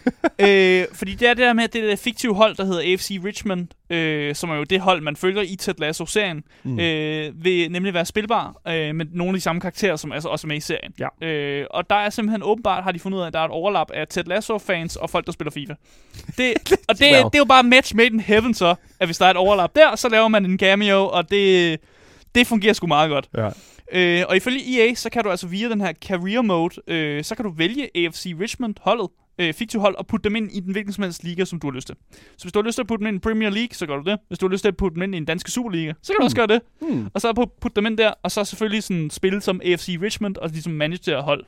[0.40, 2.92] Øh, fordi det er det der med, at det er det fiktive hold, der hedder
[2.92, 6.80] AFC Richmond, øh, som er jo det hold, man følger i Ted Lasso-serien, Mm.
[6.80, 10.48] øh, vil nemlig være spilbar øh, med nogle af de samme karakterer, som altså også
[10.48, 10.94] er med i serien.
[11.00, 11.28] Ja.
[11.28, 13.52] Øh, og der er simpelthen åbenbart, har de fundet ud af, at der er et
[13.52, 15.74] overlap af Ted Lasso-fans og folk, der spiller FIFA.
[16.38, 16.54] Det,
[16.90, 17.24] og det, Well.
[17.24, 19.76] det er jo bare match made in heaven så, at hvis der er et overlap
[19.76, 21.80] der, så laver man en cameo, og det,
[22.36, 23.30] det fungerer sgu meget godt.
[23.38, 23.50] Ja.
[23.92, 27.36] Øh, og ifølge EA, så kan du altså via den her career mode, øh, så
[27.36, 29.08] kan du vælge AFC Richmond holdet,
[29.40, 31.68] øh, fiktiv hold, og putte dem ind i den hvilken som helst liga, som du
[31.68, 31.96] har lyst til.
[32.38, 33.96] Så hvis du har lyst til at putte dem ind i Premier League, så gør
[33.98, 34.20] du det.
[34.28, 36.18] Hvis du har lyst til at putte dem ind i den danske Superliga, så kan
[36.20, 36.62] du også gøre det.
[36.82, 37.08] Hmm.
[37.14, 40.38] Og så pu- putte dem ind der, og så selvfølgelig sådan spille som AFC Richmond,
[40.38, 41.46] og ligesom manage det her hold.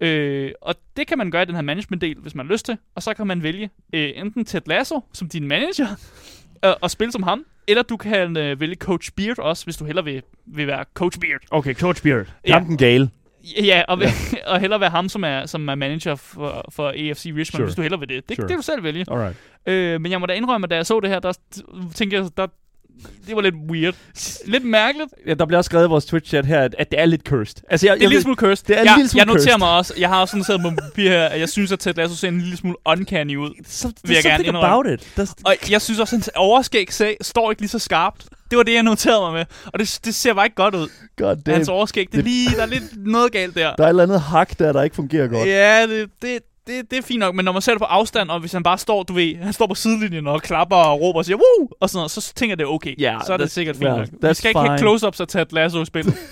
[0.00, 2.76] Øh, og det kan man gøre i den her management-del, hvis man har lyst til.
[2.94, 5.86] Og så kan man vælge øh, enten Ted Lasso som din manager,
[6.64, 9.84] øh, og spille som ham, eller du kan øh, vælge Coach Beard også, hvis du
[9.84, 11.40] hellere vil, vil være Coach Beard.
[11.50, 12.26] Okay, Coach Beard.
[12.46, 12.52] Ja.
[12.52, 13.10] Kampen gale.
[13.64, 14.12] Ja, og, ja.
[14.52, 17.64] og hellere være ham, som er, som er manager for, for AFC Richmond, Sure.
[17.64, 18.28] hvis du hellere vil det.
[18.28, 18.42] Det, sure.
[18.44, 19.06] det kan du selv vælge.
[19.10, 19.36] Alright.
[19.66, 21.32] Øh, men jeg må da indrømme, at da jeg så det her, der
[21.94, 22.46] tænkte jeg, der,
[23.26, 23.94] det var lidt weird.
[24.44, 25.10] Lidt mærkeligt.
[25.26, 27.56] Ja, der bliver også skrevet i vores Twitch-chat her, at, at det er lidt cursed.
[27.70, 28.66] Altså, jeg, Det er en lille smule cursed.
[28.66, 29.58] Det er en jeg, lille smule jeg noterer cursed.
[29.58, 31.94] mig også, jeg har også sådan sat på papir her, at jeg synes, at Ted
[31.94, 33.50] Lasso ser en lille smule uncanny ud.
[33.66, 35.08] Så, vil jeg gerne about it.
[35.18, 38.24] That's, Og jeg synes også, at hans overskæg sag, står ikke lige så skarpt.
[38.50, 39.44] Det var det, jeg noterede mig med.
[39.66, 40.88] Og det, det ser bare ikke godt ud.
[41.16, 41.54] God damn.
[41.54, 43.74] Hans overskæg, det Det- lige, der er lidt noget galt der.
[43.74, 45.48] Der er et eller andet hak der, der ikke fungerer godt.
[45.48, 48.30] Ja, det, det, det, det er fint nok, men når man ser det på afstand,
[48.30, 51.18] og hvis han bare står, du ved, han står på sidelinjen og klapper og råber
[51.18, 51.68] og siger, Woo!
[51.80, 52.94] og sådan noget, så tænker jeg, det er okay.
[52.98, 54.28] Ja, så er det sikkert fint well, nok.
[54.28, 54.88] Vi skal ikke have fine.
[54.88, 56.14] close-ups og tage et lasso i spillet.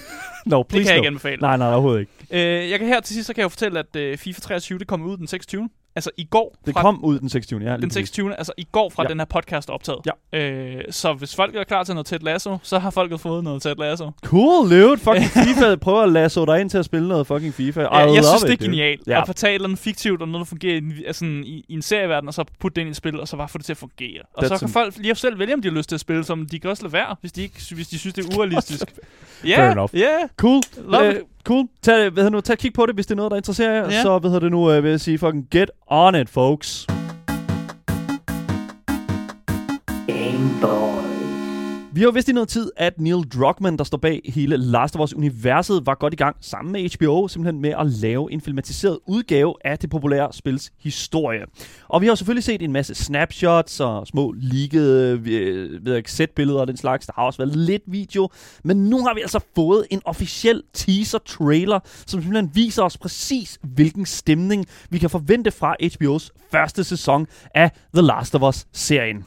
[0.46, 1.00] No, det please kan jeg no.
[1.00, 1.40] ikke anbefale.
[1.40, 2.62] Nej, nej, overhovedet ikke.
[2.64, 4.78] Øh, jeg kan her til sidst, så kan jeg jo fortælle, at øh, FIFA 23,
[4.78, 5.68] det kommer ud den 26.
[5.98, 6.56] altså i går.
[6.66, 7.60] Det fra, kom ud den 26.
[7.60, 7.92] Ja, den præcis.
[7.94, 8.34] 26.
[8.38, 9.08] Altså i går fra Ja.
[9.08, 9.98] den her podcast optaget.
[10.32, 10.38] Ja.
[10.38, 13.62] Øh, så hvis folk er klar til noget Ted Lasso, så har folket fået noget
[13.62, 14.10] Ted Lasso.
[14.24, 14.98] Cool, dude.
[15.06, 17.80] Fucking FIFA prøver at lasso dig ind til at spille noget fucking FIFA.
[17.80, 19.00] I Ja, jeg synes, det er it, genialt.
[19.06, 19.20] Ja.
[19.20, 21.64] At få taget et eller andet fiktivt, og noget, der fungerer i, en- altså, i,
[21.68, 23.58] i en serieverden, og så putte det ind i et spil, og så bare få
[23.58, 24.22] det til at fungere.
[24.34, 26.24] Og That's så kan folk lige selv vælge, om de har lyst til at spille,
[26.24, 28.84] som de kan også lade være, hvis de, ikke, hvis de synes, det er urealistisk.
[29.44, 29.90] Ja, enough.
[29.98, 30.08] ja.
[30.36, 30.62] Cool.
[30.88, 31.68] Love Øh, cool.
[31.82, 33.84] Tag, hvad nu, tag et kig på det, hvis det er noget, der interesserer jer.
[33.90, 34.02] Ja.
[34.02, 36.86] Så hvad hedder det nu, øh, vil jeg sige, fucking get on it, folks.
[41.98, 44.96] Vi har jo vidst i noget tid, at Neil Druckmann, der står bag hele Last
[44.96, 48.98] of Us-universet, var godt i gang sammen med HBO, simpelthen med at lave en filmatiseret
[49.06, 51.44] udgave af det populære spils historie.
[51.88, 56.12] Og vi har jo selvfølgelig set en masse snapshots og små leakede øh, ved ikke,
[56.12, 57.06] sætbilleder og den slags.
[57.06, 58.28] Der har også været lidt video.
[58.64, 64.06] Men nu har vi altså fået en officiel teaser-trailer, som simpelthen viser os præcis, hvilken
[64.06, 69.24] stemning vi kan forvente fra HBO's første sæson af The Last of Us-serien.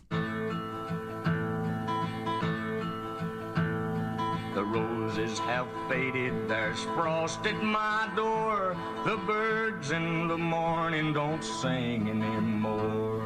[6.72, 8.78] There's frost at my door.
[9.03, 13.19] The birds in the morning don't sing anymore.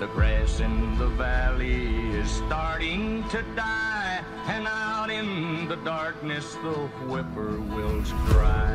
[0.00, 6.88] The grass in the valley is starting to die, and out in the darkness the
[7.06, 8.74] whippoorwills cry.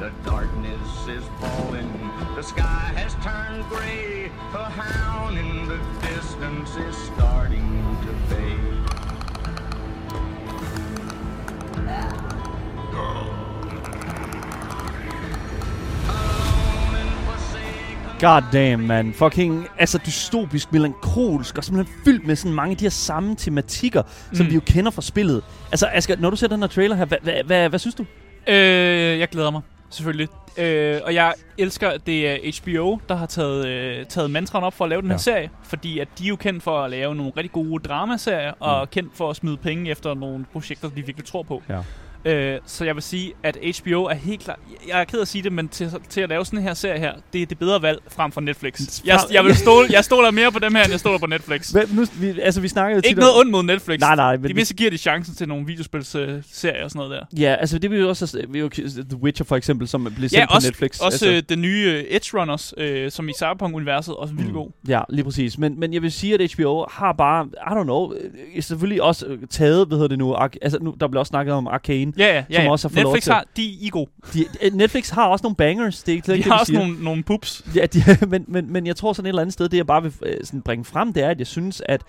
[0.00, 1.92] The darkness is falling,
[2.34, 4.32] the sky has turned gray.
[4.52, 5.78] A hound in the
[6.08, 8.65] distance is starting to fade.
[18.20, 19.12] God damn, man.
[19.14, 24.02] Fucking, altså dystopisk, melankolsk og simpelthen fyldt med sådan mange af de her samme tematikker,
[24.02, 24.36] mm.
[24.36, 25.42] som vi jo kender fra spillet.
[25.70, 28.04] Altså, Asger, når du ser den her trailer her, hvad, hvad, hvad, hvad synes du?
[28.48, 29.62] Øh, jeg glæder mig,
[29.96, 30.28] selvfølgelig.
[30.58, 34.74] Øh, og jeg elsker, at det er HBO, der har taget, øh, taget mantraen op
[34.74, 35.18] for at lave den her Ja.
[35.18, 35.50] serie.
[35.64, 38.86] Fordi at de er jo kendt for at lave nogle rigtig gode dramaserier, og Mm.
[38.90, 41.62] kendt for at smide penge efter nogle projekter, de virkelig tror på.
[41.68, 41.80] Ja.
[42.26, 44.58] Øh, så jeg vil sige, at HBO er helt klart...
[44.88, 46.98] Jeg er ked af at sige det, men til, til at lave sådan her serie
[46.98, 49.00] her, det er det bedre valg frem for Netflix.
[49.04, 51.70] Jeg, jeg, vil stole, jeg stoler mere på dem her, end jeg stoler på Netflix.
[51.70, 54.00] Hvad, nu, vi, altså, vi snakker jo Ikke noget ondt mod Netflix.
[54.00, 57.40] Nej, nej, men De mindste giver de chancen til nogle videospilserier og sådan noget der.
[57.40, 58.44] Ja, altså det vil jo også...
[58.48, 58.68] Vi jo,
[59.10, 61.00] The Witcher for eksempel, som blev sendt Ja, på også, Netflix.
[61.00, 61.30] også altså.
[61.30, 64.70] øh, den nye øh, Edge Runners, øh, som i Cyberpunk-universet, også vildt god.
[64.88, 65.58] Ja, lige præcis.
[65.58, 68.12] Men, men jeg vil sige, at HBO har bare, I don't know,
[68.54, 71.54] øh, selvfølgelig også øh, taget, hvad hedder det nu, altså nu, der bliver også snakket
[71.54, 72.62] om Arcane, Ja, ja, ja.
[72.62, 73.32] som også har fået Netflix lov til.
[73.32, 74.06] har, de i god.
[74.34, 76.72] De, øh, Netflix har også nogle bangers, det er ikke De ikke har det, også
[76.72, 76.86] siger.
[76.86, 77.62] nogle, nogle pups.
[77.74, 80.02] Ja, de, men, men, men jeg tror sådan et eller andet sted, det jeg bare
[80.02, 82.00] vil øh, sådan bringe frem, det er, at jeg synes, at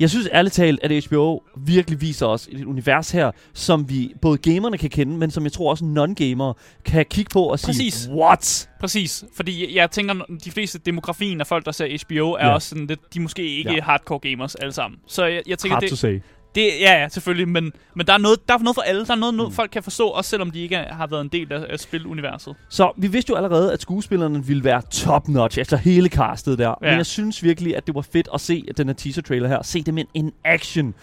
[0.00, 4.38] jeg synes ærligt talt, at HBO virkelig viser os et univers her, som vi både
[4.38, 6.54] gamerne kan kende, men som jeg tror også non-gamere
[6.84, 7.94] kan kigge på og Præcis.
[7.94, 8.68] sige, what?
[8.80, 12.54] Præcis, fordi jeg, tænker, de fleste demografien af folk, der ser HBO, er Ja.
[12.54, 13.80] også sådan lidt, de måske ikke Ja.
[13.82, 15.00] hardcore gamers alle sammen.
[15.06, 16.20] Så jeg, jeg tænker, Hard det, to say.
[16.56, 19.06] Det, ja, ja, selvfølgelig, men, men der, er noget, der er noget for alle.
[19.06, 19.38] Der er noget, Mm.
[19.38, 22.54] noget folk kan forstå, også selvom de ikke har været en del af, af spiluniverset.
[22.68, 26.68] Så vi vidste jo allerede, at skuespillerne ville være top-notch efter hele castet der.
[26.82, 26.88] Ja.
[26.90, 29.62] Men jeg synes virkelig, at det var fedt at se den her teaser-trailer her.
[29.62, 30.94] Se dem in, in action.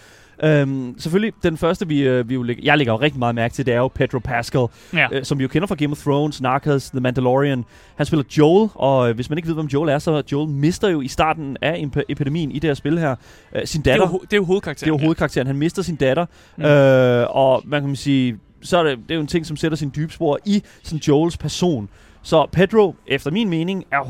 [0.43, 3.53] Øhm, selvfølgelig, den første, vi, øh, vi jo lægger, jeg lægger jo rigtig meget mærke
[3.53, 5.07] til, det er jo Pedro Pascal, Ja.
[5.11, 7.65] øh, som vi jo kender fra Game of Thrones, Narcos, The Mandalorian.
[7.95, 10.89] Han spiller Joel, og øh, hvis man ikke ved, hvem Joel er, så Joel mister
[10.89, 13.15] jo i starten af epidemien i det her spil her
[13.55, 14.11] øh, sin Det er, datter.
[14.13, 14.93] jo, det er jo hovedkarakteren.
[14.93, 15.47] Det er jo hovedkarakteren.
[15.47, 16.25] Han mister sin datter,
[16.57, 16.63] Mm.
[16.63, 16.69] mm.
[16.69, 19.75] øh, og man kan sige, så er det, det er jo en ting, som sætter
[19.77, 21.89] sin dybe spor i sådan Joels person.
[22.23, 24.01] Så Pedro, efter min mening, er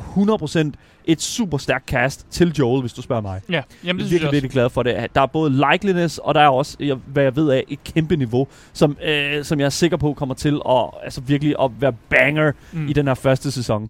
[0.72, 0.72] 100%
[1.06, 3.42] et super stærkt cast til Joel, hvis du spørger mig.
[3.50, 5.08] Ja, jamen det jeg er synes jeg virkelig, glad for det.
[5.16, 8.48] Der er både likeliness, og der er også, hvad jeg ved af, et kæmpe niveau,
[8.74, 12.52] som, øh, som jeg er sikker på kommer til at altså virkelig at være banger
[12.72, 12.88] mm.
[12.88, 13.90] i den her første sæson.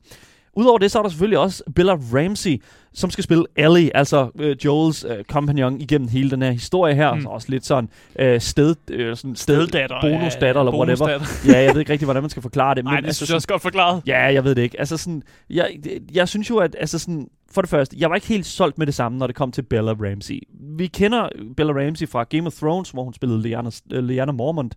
[0.55, 2.61] Udover det, så er der selvfølgelig også Bella Ramsey,
[2.93, 7.13] som skal spille Ellie, altså øh, Joels øh, kompagnon igennem hele den her historie her.
[7.13, 7.17] Mm.
[7.17, 7.23] Mm.
[7.23, 7.89] Så også lidt sådan
[8.19, 11.07] øh, sted, øh, sådan sted, Steddatter, bonusdatter, ja, eller whatever.
[11.07, 11.51] bonusdatter.
[11.53, 12.83] ja, jeg ved ikke rigtig, hvordan man skal forklare det.
[12.93, 14.01] Nej, det altså synes jeg også godt forklaret.
[14.07, 14.79] Ja, jeg ved det ikke.
[14.79, 15.69] Altså sådan, jeg,
[16.13, 18.85] jeg synes jo, at altså sådan, for det første, jeg var ikke helt solgt med
[18.85, 20.39] det samme, når det kom til Bella Ramsey.
[20.77, 24.75] Vi kender Bella Ramsey fra Game of Thrones, hvor hun spillede Lyanna, uh, Lyanna Mormont.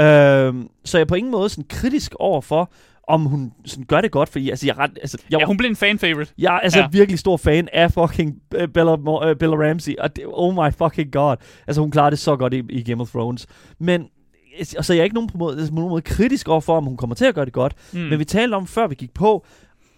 [0.00, 2.70] Øhm, så jeg er på ingen måde sådan kritisk over for,
[3.08, 5.70] om hun sådan gør det godt, fordi altså, jeg, ret, altså, jeg, Ja, hun blev
[5.70, 6.32] en fan-favorite.
[6.38, 6.88] jeg er altså Ja.
[6.92, 8.92] virkelig stor fan af fucking øh, Bella,
[9.28, 11.36] øh, Bella Ramsey, og det, oh my fucking god.
[11.66, 13.46] Altså hun klarer det så godt i, i Game of Thrones.
[13.78, 14.04] Men
[14.76, 16.84] altså, jeg er ikke nogen på måde, altså, på nogen måde kritisk over for, om
[16.84, 17.74] hun kommer til at gøre det godt.
[17.92, 17.98] Mm.
[18.00, 19.44] Men vi talte om, før vi gik på,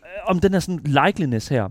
[0.02, 1.68] øh, om den her sådan likeliness her.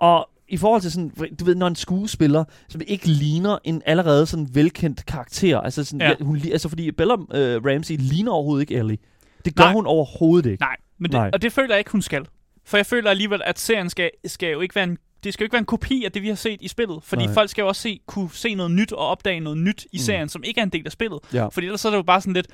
[0.00, 1.10] Og i forhold til sådan,
[1.40, 6.00] du ved, når en skuespiller, som ikke ligner en allerede sådan velkendt karakter, altså sådan,
[6.00, 6.24] Ja.
[6.24, 8.98] hun, altså fordi Bella øh, Ramsey ligner overhovedet ikke Ellie.
[9.44, 9.72] Det gør Nej.
[9.72, 10.62] hun overhovedet ikke.
[10.62, 10.76] Nej.
[10.98, 11.30] Men det, Nej.
[11.32, 12.26] og det føler jeg ikke, hun skal.
[12.66, 15.46] For jeg føler alligevel, at serien skal, skal jo ikke være en det skal jo
[15.46, 16.98] ikke være en kopi af det, vi har set i spillet.
[17.02, 17.34] Fordi Nej.
[17.34, 19.98] folk skal jo også se, kunne se noget nyt og opdage noget nyt i Mm.
[19.98, 21.18] serien, som ikke er en del af spillet.
[21.32, 21.46] Ja.
[21.48, 22.46] Fordi ellers så er det jo bare sådan lidt,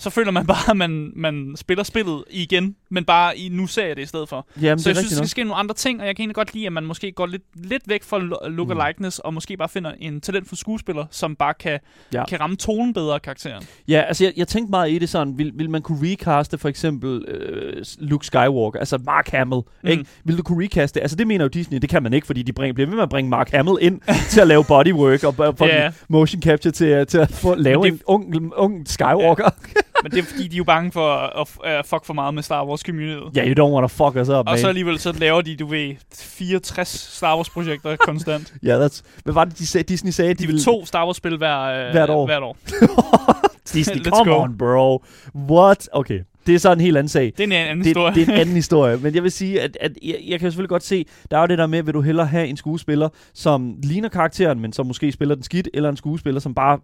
[0.00, 3.86] så føler man bare, at man, man spiller spillet igen, men bare i nu ser
[3.86, 4.46] jeg det i stedet for.
[4.62, 5.28] Jamen, så jeg synes, rigtigt der skal nok.
[5.28, 7.42] ske nogle andre ting, og jeg kan egentlig godt lide, at man måske går lidt,
[7.54, 8.76] lidt væk fra lo- look Mm.
[8.78, 11.78] og likeness, og måske bare finder en talentfuld skuespiller, som bare kan,
[12.14, 12.24] Ja.
[12.26, 13.64] kan ramme tonen bedre af karakteren.
[13.88, 16.68] Ja, altså jeg, jeg tænkte meget i det sådan, vil, vil man kunne recaste for
[16.68, 19.88] eksempel øh, Luke Skywalker, altså Mark Hamill, mm.
[19.88, 20.04] ikke?
[20.24, 21.00] Vil du kunne recaste?
[21.00, 23.02] Altså det mener jo Disney, det kan man ikke, fordi de bringer, bliver ved med
[23.02, 25.92] at bringe Mark Hamill ind til at lave bodywork og, og yeah.
[26.08, 29.50] motion capture til, at- til at få, lave det- en ung, ung Skywalker.
[30.02, 32.42] Men det er fordi, de er jo bange for at, at fuck for meget med
[32.42, 33.36] Star Wars community.
[33.36, 34.58] Ja, yeah, you don't want to fuck us up, Og man.
[34.58, 38.54] så alligevel så laver de, du ved, 64 Star Wars projekter konstant.
[38.62, 40.34] Ja, that's, hvad var det, de sagde, Disney sagde?
[40.34, 42.26] De vil to Star Wars spil hver, øh, Hvert år.
[42.26, 42.56] Hvert år.
[43.72, 44.40] Disney, Let's come go.
[44.42, 45.04] on, bro.
[45.50, 45.88] What?
[45.92, 47.24] Okay, det er så en helt anden sag.
[47.36, 48.14] Det er en anden det, historie.
[48.14, 48.96] Det er en anden historie.
[48.96, 51.46] Men jeg vil sige, at, at jeg, jeg kan selvfølgelig godt se, der er jo
[51.46, 55.12] det der med, vil du hellere have en skuespiller, som ligner karakteren, men som måske
[55.12, 56.78] spiller den skidt, eller en skuespiller, som bare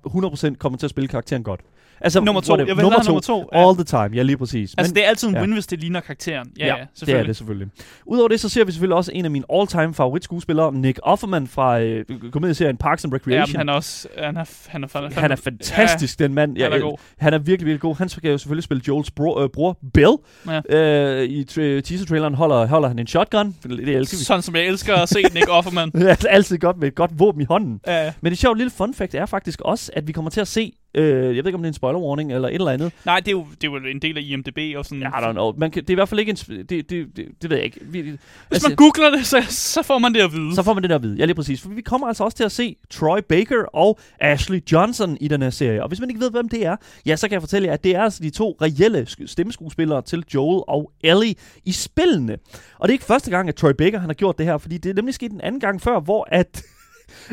[0.52, 1.60] 100% kommer til at spille karakteren godt.
[2.00, 2.52] Altså, Nummer to.
[2.52, 2.74] whatever.
[2.74, 3.06] Jeg nummer to.
[3.06, 3.68] nummer to, ja.
[3.68, 4.08] All the time.
[4.14, 4.74] Ja, lige præcis.
[4.78, 5.40] Altså, det er altid en ja.
[5.40, 6.48] win, hvis det ligner karakteren.
[6.58, 7.68] Ja, ja, det er det selvfølgelig.
[8.06, 11.80] Udover det, så ser vi selvfølgelig også en af mine all-time favoritskuespillere, Nick Offerman fra
[11.80, 13.52] øh, komedieserien Parks and Ja, Recreation.
[13.52, 14.08] men han er også...
[14.18, 16.56] Han er, han er, fandme- Han er fantastisk, ja, den mand.
[16.62, 16.98] han er Jeg- god.
[17.18, 17.96] Han er virkelig, virkelig god.
[17.96, 20.12] Han skal jo selvfølgelig spille Joels bror, øh, bror Bill.
[20.46, 20.60] Ja.
[20.76, 23.54] Øh, I tra- teaser-traileren holder, holder han en shotgun.
[23.62, 24.24] Det elsker vi.
[24.24, 25.90] Sådan som jeg elsker at se Nick Offerman.
[25.90, 27.80] Det er altid godt med et godt våben i hånden.
[27.86, 28.12] Ja.
[28.20, 30.72] Men det sjovt lille fun fact er faktisk også, at vi kommer til at se,
[30.96, 32.92] øh, jeg ved ikke om det er en spoiler warning eller et eller andet.
[33.04, 35.02] Nej, det er, jo, det er jo en del af IMDb og sådan...
[35.02, 35.52] I don't know.
[35.58, 37.64] Man kan, det er i hvert fald ikke en, det, det, det, det ved jeg
[37.64, 37.80] ikke.
[37.82, 38.18] Vi, Hvis
[38.50, 40.54] altså, man googler det, så, så får man det at vide.
[40.54, 41.16] så får man det at vide.
[41.18, 41.60] Ja, lige præcis.
[41.62, 45.42] For vi kommer altså også til at se Troy Baker og Ashley Johnson i den
[45.42, 45.82] her serie.
[45.82, 46.76] Og hvis man ikke ved, hvem det er,
[47.06, 50.02] ja, så kan jeg fortælle jer, at det er altså de to reelle sk- stemmeskuespillere
[50.02, 51.34] til Joel og Ellie
[51.64, 52.32] i spillene.
[52.78, 54.78] Og det er ikke første gang, at Troy Baker han har gjort det her, fordi
[54.78, 56.62] det er nemlig sket en anden gang før, hvor at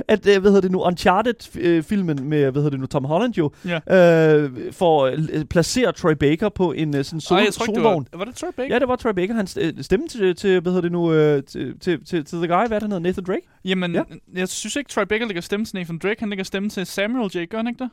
[0.07, 3.51] at, øh, hvad hedder det nu, Uncharted-filmen med, hvad hedder det nu, Tom Holland jo,
[3.65, 4.37] Ja.
[4.37, 7.71] øh, får øh, placeret Troy Baker på en øh, sådan sol, Ej, jeg tror ikke,
[7.71, 8.07] det solvogn.
[8.11, 8.17] var...
[8.17, 8.73] Var det Troy Baker?
[8.75, 9.33] Ja, det var Troy Baker.
[9.33, 12.47] Han øh, stemme til, til, hvad hedder det nu, øh, til, til, til, til The
[12.47, 13.47] Guy, hvad han hedder, Nathan Drake?
[13.65, 14.03] Jamen, Ja.
[14.33, 16.19] jeg synes ikke, Troy Baker lægger stemme til Nathan Drake.
[16.19, 17.45] Han lægger stemme til Samuel J.
[17.49, 17.89] Gør han ikke det?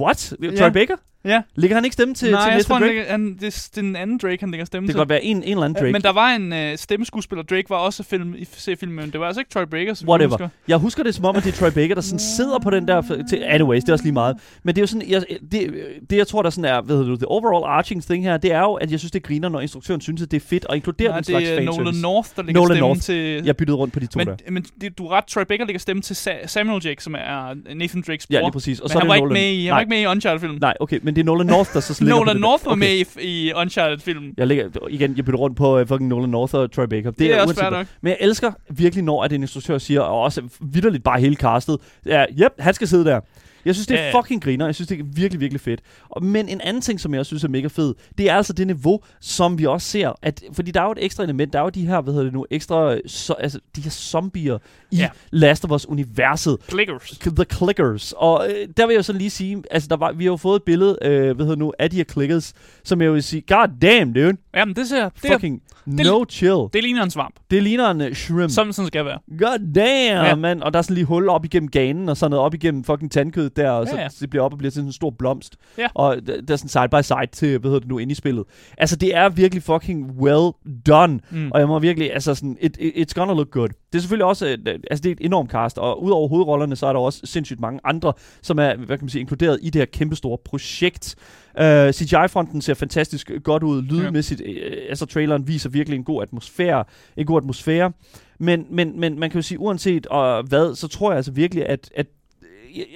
[0.00, 0.34] What?
[0.42, 0.50] Ja.
[0.56, 0.96] Troy Baker?
[1.26, 1.42] Ja.
[1.56, 3.10] Ligger han ikke stemme til, Nej, til jeg Nathan tror, han Drake?
[3.10, 4.94] han, det, det er den anden Drake, han lægger stemme Det til.
[4.94, 5.92] kan godt være en, en eller anden Drake.
[5.92, 9.26] Men der var en øh, stemmeskuespiller, Drake var også film, i C-filmen, men det var
[9.26, 10.30] altså ikke Troy Baker, som jeg Whatever.
[10.30, 10.48] husker.
[10.68, 12.88] Jeg husker det som om, at det er Troy Baker, der sådan sidder på den
[12.88, 13.02] der...
[13.30, 14.36] Til, anyways, det er også lige meget.
[14.62, 15.08] Men det er jo sådan...
[15.10, 15.74] Jeg, det,
[16.10, 16.80] det, jeg tror, der sådan er...
[16.82, 17.16] Hvad hedder du?
[17.16, 20.00] The overall arching thing her, det er jo, at jeg synes, det griner, når instruktøren
[20.00, 21.78] synes, at det er fedt at inkludere Nej, den slags det er fanservice.
[21.82, 23.00] Nolan North, der lægger Nolan stemme North.
[23.00, 23.44] til...
[23.44, 24.36] Jeg byttede rundt på de to men, der.
[24.50, 27.54] Men det, du er ret, Troy Baker lægger stemme til Sa- Samuel Jake, som er
[27.74, 28.34] Nathan Drakes bror.
[28.36, 28.80] Ja, lige præcis.
[28.80, 30.58] Og men så han det var, ikke med i, han var ikke med i Uncharted-filmen.
[30.60, 32.36] Nej, okay, men det er Nolan North, der så ligger på Nolan.
[32.36, 32.78] North var Okay.
[32.78, 34.34] med i, i Uncharted-filmen.
[34.36, 37.10] Jeg lægger, igen, jeg bytter rundt på uh, fucking Nolan North og Troy Baker.
[37.10, 37.78] Det, Det er også fair hvad.
[37.78, 37.86] nok.
[38.00, 41.78] Men jeg elsker virkelig, når at en instruktør siger, og også vidderligt bare hele castet,
[42.06, 43.20] ja, yep, han skal sidde der.
[43.66, 44.64] Jeg synes, det er Ja, fucking griner.
[44.64, 45.80] Jeg synes, det er virkelig, virkelig fedt.
[46.08, 48.52] Og, men en anden ting, som jeg også synes er mega fed, det er altså
[48.52, 50.12] det niveau, som vi også ser.
[50.22, 51.52] At, fordi der er jo et ekstra element.
[51.52, 54.58] Der er jo de her, hvad hedder det nu, ekstra, så, altså de her zombier
[54.90, 55.08] i Ja.
[55.30, 56.56] Last of Us-universet.
[56.68, 57.10] Clickers.
[57.36, 58.14] The Clickers.
[58.16, 60.36] Og øh, der vil jeg jo så lige sige, altså der var, vi har jo
[60.36, 62.54] fået et billede, øh, hvad hedder det nu, af de her Clickers,
[62.84, 64.36] som jeg vil sige, god damn, dude.
[64.56, 65.08] Jamen, det ser...
[65.08, 66.66] Det, Fucking det- no chill.
[66.72, 67.34] det ligner en svamp.
[67.50, 68.50] Det ligner en uh, shrimp.
[68.50, 69.18] Som sådan skal være.
[69.38, 70.34] God damn, ja.
[70.34, 70.62] Mand.
[70.62, 73.12] Og der er sådan lige hul op igennem ganen, og så noget op igennem fucking
[73.12, 74.08] tandkødet der, og så Ja, ja.
[74.20, 75.56] det bliver op og bliver til sådan en stor blomst.
[75.78, 75.88] Ja.
[75.94, 78.14] Og der, der er sådan side by side til, hvad hedder det nu, inde i
[78.14, 78.44] spillet.
[78.78, 80.52] Altså, det er virkelig fucking well
[80.86, 81.20] done.
[81.30, 81.50] Mm.
[81.50, 83.68] Og jeg må virkelig, altså sådan, it, it, it's gonna look good.
[83.68, 86.86] Det er selvfølgelig også, et, altså det er et enormt cast, og udover hovedrollerne, så
[86.86, 89.80] er der også sindssygt mange andre, som er, hvad kan man sige, inkluderet i det
[89.80, 91.14] her kæmpestore projekt.
[91.60, 94.88] Uh, CGI-fronten ser fantastisk godt ud, lydmæssigt, ja.
[94.88, 96.84] altså traileren viser virkelig en god atmosfære,
[97.16, 97.92] en god atmosfære.
[98.38, 101.68] Men, men, men man kan jo sige, uanset og hvad, så tror jeg altså virkelig,
[101.68, 102.06] at, at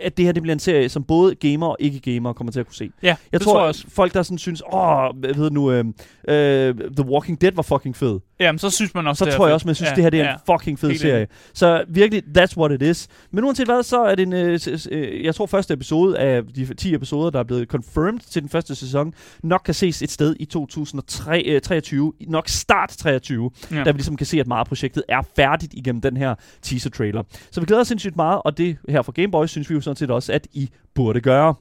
[0.02, 2.66] at det her det bliver en serie, som både gamer og ikke-gamer kommer til at
[2.66, 2.90] kunne se.
[3.02, 3.84] Ja, jeg tror, tror jeg også.
[3.88, 5.84] folk, der sådan synes, åh, hvad hedder det nu, øh,
[6.28, 8.20] øh, The Walking Dead var fucking fed.
[8.41, 10.11] Jamen, så synes man også, Så det tror jeg også, man synes, Ja, det her
[10.11, 10.32] det er ja.
[10.32, 11.16] en fucking fed serie.
[11.16, 11.28] enig.
[11.55, 13.09] Så virkelig, that's what it is.
[13.30, 14.61] Men uanset hvad, så er det en, øh,
[14.91, 18.49] øh, jeg tror første episode af de 10 episoder, der er blevet confirmed til den
[18.51, 23.76] første sæson, nok kan ses et sted i 2023, nok start 23, Ja.
[23.76, 27.22] der vi ligesom kan se, at meget af projektet er færdigt igennem den her teaser-trailer.
[27.51, 29.80] Så vi glæder os sindssygt meget, og det her fra Game Boys synes vi jo
[29.80, 31.55] sådan set også, at I burde gøre.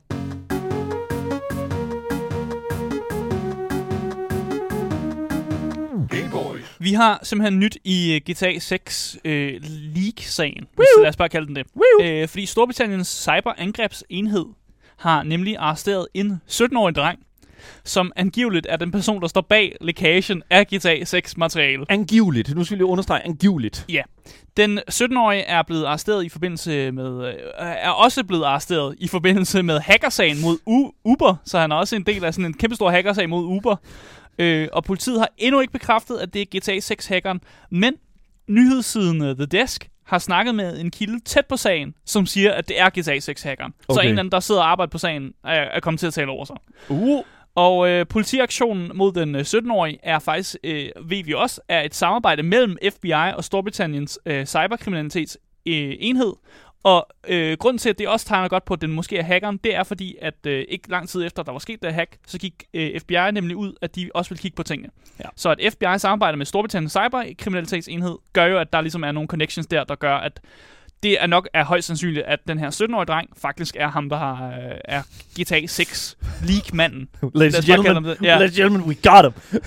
[6.80, 9.32] Vi har simpelthen nyt i uh, GTA 6 uh,
[9.96, 10.68] League-sagen.
[10.76, 11.66] Hvis, lad os bare kalde den det.
[12.24, 14.46] Uh, fordi Storbritanniens cyberangrebsenhed
[14.98, 17.20] har nemlig arresteret en 17-årig dreng,
[17.84, 21.86] som angiveligt er den person, der står bag lækagen af GTA 6 materiale.
[21.90, 22.56] Angiveligt.
[22.56, 23.86] Nu skal vi lige understrege angiveligt.
[23.90, 24.02] Ja.
[24.58, 29.64] Den 17-årige er blevet arresteret i forbindelse med øh, er også blevet arresteret i forbindelse
[29.64, 32.90] med hackersagen mod U- Uber, så han er også en del af sådan en kæmpestor
[32.90, 33.76] hackersag mod Uber.
[34.40, 37.94] Øh, og politiet har endnu ikke bekræftet, at det er GTA 6 hackeren, men
[38.48, 42.68] nyhedssiden uh, The Desk har snakket med en kilde tæt på sagen, som siger, at
[42.68, 43.74] det er GTA 6 hackeren.
[43.88, 43.96] Okay.
[43.96, 46.14] Så en eller anden, der sidder og arbejder på sagen, er, er kommet til at
[46.14, 46.56] tale over sig.
[46.90, 47.24] Uh.
[47.56, 51.96] Og øh, politiaktionen mod den øh, 17-årige er faktisk, øh, ved vi også, er et
[51.96, 56.34] samarbejde mellem FBI og Storbritanniens øh, cyberkriminalitets øh, enhed.
[56.84, 59.58] Og øh, grunden til, at det også tegner godt på, at den måske er hackeren,
[59.58, 62.40] det er fordi, at øh, ikke lang tid efter, der var sket det hack, så
[62.40, 64.90] gik øh, FBI nemlig ud, at de også vil kigge på tingene.
[65.20, 65.30] Ja.
[65.36, 69.68] Så at FBI samarbejder med Storbritanniens cyberkriminalitetsenhed, gør jo, at der ligesom er nogle connections
[69.68, 70.42] der, der gør, at
[71.04, 74.18] det er nok er højst sandsynligt, at den her 17-årige dreng faktisk er ham, der
[74.18, 75.02] har, øh, er
[75.40, 77.10] GTA 6 leak-manden.
[77.36, 78.18] Ladies and gentlemen, det.
[78.24, 78.38] Ja.
[78.38, 79.34] ladies gentlemen, we got him.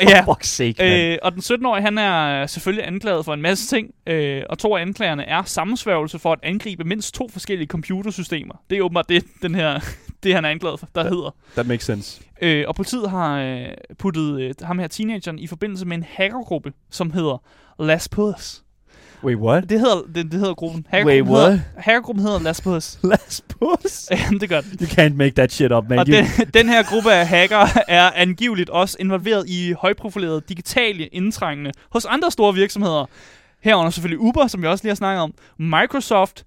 [0.00, 0.22] Ja.
[0.24, 1.12] For fuck's sake, man.
[1.12, 4.76] Øh, og den 17-årige, han er selvfølgelig anklaget for en masse ting, øh, og to
[4.76, 8.54] af anklagerne er sammensværgelse for at angribe mindst to forskellige computersystemer.
[8.70, 9.80] Det er åbenbart det, den her,
[10.22, 11.34] det han er anklaget for, der hedder.
[11.52, 12.22] That makes sense.
[12.42, 13.66] Øh, og politiet har øh,
[13.98, 17.42] puttet øh, ham her teenageren i forbindelse med en hackergruppe, som hedder
[17.78, 18.62] Las Puss.
[19.24, 19.68] Wait, what?
[19.70, 20.86] Det hedder, det, det hedder gruppen.
[20.92, 21.50] Wait, what?
[21.50, 22.98] Hedder, hackergruppen hedder Las Puss.
[23.10, 24.08] Las Puss?
[24.10, 24.70] Jamen, det gør den.
[24.80, 25.98] You can't make that shit up, man.
[25.98, 31.06] Og You- den, den her gruppe af hackere er angiveligt også involveret i højprofilerede digitale
[31.06, 33.06] indtrængende hos andre store virksomheder.
[33.62, 36.44] Herunder selvfølgelig Uber, som vi også lige har snakket om, Microsoft,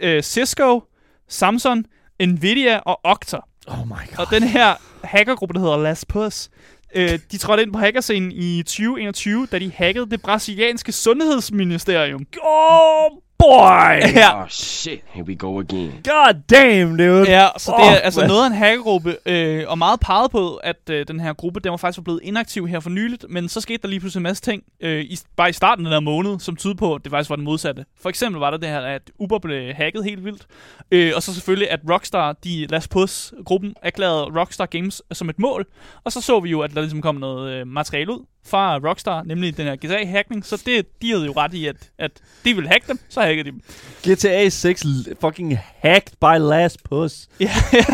[0.00, 0.82] øh, Cisco,
[1.28, 1.84] Samsung,
[2.20, 3.36] Nvidia og Okta.
[3.66, 4.18] Oh my god.
[4.18, 6.50] Og den her hackergruppe, der hedder Las Puss,
[6.94, 12.26] øh, de trådte ind på hackerscenen i 2021, da de hackede det brasilianske sundhedsministerium.
[12.42, 14.00] Oh boy!
[14.18, 14.42] Ja.
[14.42, 15.92] Oh shit, here we go again.
[16.04, 17.30] God damn, dude.
[17.30, 18.28] Ja, så det er Fuck, altså man.
[18.28, 21.70] noget af en hackergruppe, øh, og meget peget på, at øh, den her gruppe, den
[21.70, 24.42] var faktisk blevet inaktiv her for nyligt, men så skete der lige pludselig en masse
[24.42, 27.10] ting, øh, i, bare i starten af den her måned, som tyder på, at det
[27.10, 27.84] faktisk var den modsatte.
[28.02, 30.46] For eksempel var der det her, at Uber blev hacket helt vildt,
[30.90, 35.66] øh, og så selvfølgelig, at Rockstar, de Las Puss-gruppen, erklærede Rockstar Games som et mål,
[36.04, 39.22] og så så vi jo, at der ligesom kom noget øh, materiale ud fra Rockstar,
[39.22, 42.10] nemlig den her GTA-hackning, så det, de havde jo ret i, at, at
[42.44, 44.14] de ville hacke dem, så hackede de dem.
[44.14, 47.28] GTA 6 l- fucking hacked by Last Puss.
[47.40, 47.84] Ja, ja.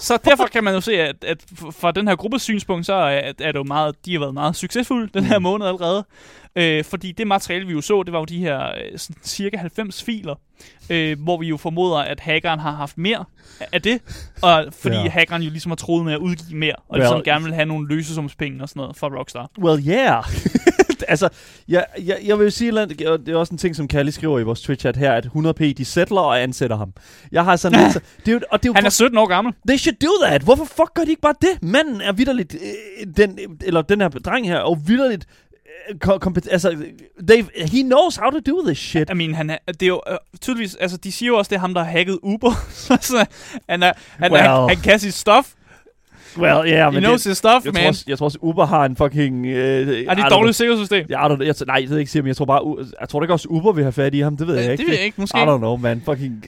[0.00, 1.38] så derfor kan man jo se, at, at
[1.72, 4.56] fra den her gruppes synspunkt, så er, er det jo meget, de har været meget
[4.56, 6.04] succesfulde den her måned allerede.
[6.56, 9.56] Øh, fordi det materiale, vi jo så, det var jo de her øh, sådan cirka
[9.56, 10.34] 90 filer,
[10.90, 13.24] øh, hvor vi jo formoder, at hackeren har haft mere
[13.72, 14.00] af det,
[14.42, 15.08] og fordi Ja.
[15.08, 17.66] hackeren jo ligesom har troet med at udgive mere, og Well- ligesom gerne vil have
[17.66, 19.50] nogle løsesumspenge og sådan noget fra Rockstar.
[19.58, 20.24] Well, yeah.
[21.08, 21.28] altså,
[21.68, 22.88] jeg, jeg, jeg vil jo sige, og
[23.26, 25.84] det er også en ting, som Kalle skriver i vores Twitch-chat her, at 100p, de
[25.84, 26.92] settler og ansætter ham.
[27.32, 29.18] Jeg har sådan lidt, så, det er jo, og det er jo Han er 17
[29.18, 29.54] år gammel.
[29.68, 30.42] They should do that.
[30.42, 31.62] Hvorfor fuck gør de ikke bare det?
[31.62, 35.53] Manden er vidderligt, øh, den, eller den her dreng her, og vidderligt, øh, kom,
[36.24, 36.84] kompet- altså,
[37.28, 39.10] they, he knows how to do this shit.
[39.10, 41.56] I mean, han er, det er jo øh, tydeligvis, altså de siger jo også, det
[41.56, 42.52] er ham, der har hacket Uber.
[43.00, 43.26] så
[43.68, 44.44] han, er, han, Well.
[44.44, 45.48] er, han kan sit stuff.
[46.38, 47.82] Well, yeah, He men knows det, his stuff, jeg man.
[47.82, 49.46] Tror også, jeg tror også, Uber har en fucking...
[49.46, 49.54] Øh,
[50.08, 51.06] Er det et dårligt sikkerhedssystem?
[51.10, 52.92] Ja, I don't, jeg, nej, det ved jeg ikke sige, men jeg tror bare, U-
[53.00, 54.70] jeg tror da ikke også Uber vil have fat i ham, det ved Øh, jeg
[54.72, 54.90] det ikke.
[54.90, 55.38] ved jeg ikke, måske.
[55.38, 56.02] I don't know, man.
[56.04, 56.44] Fucking,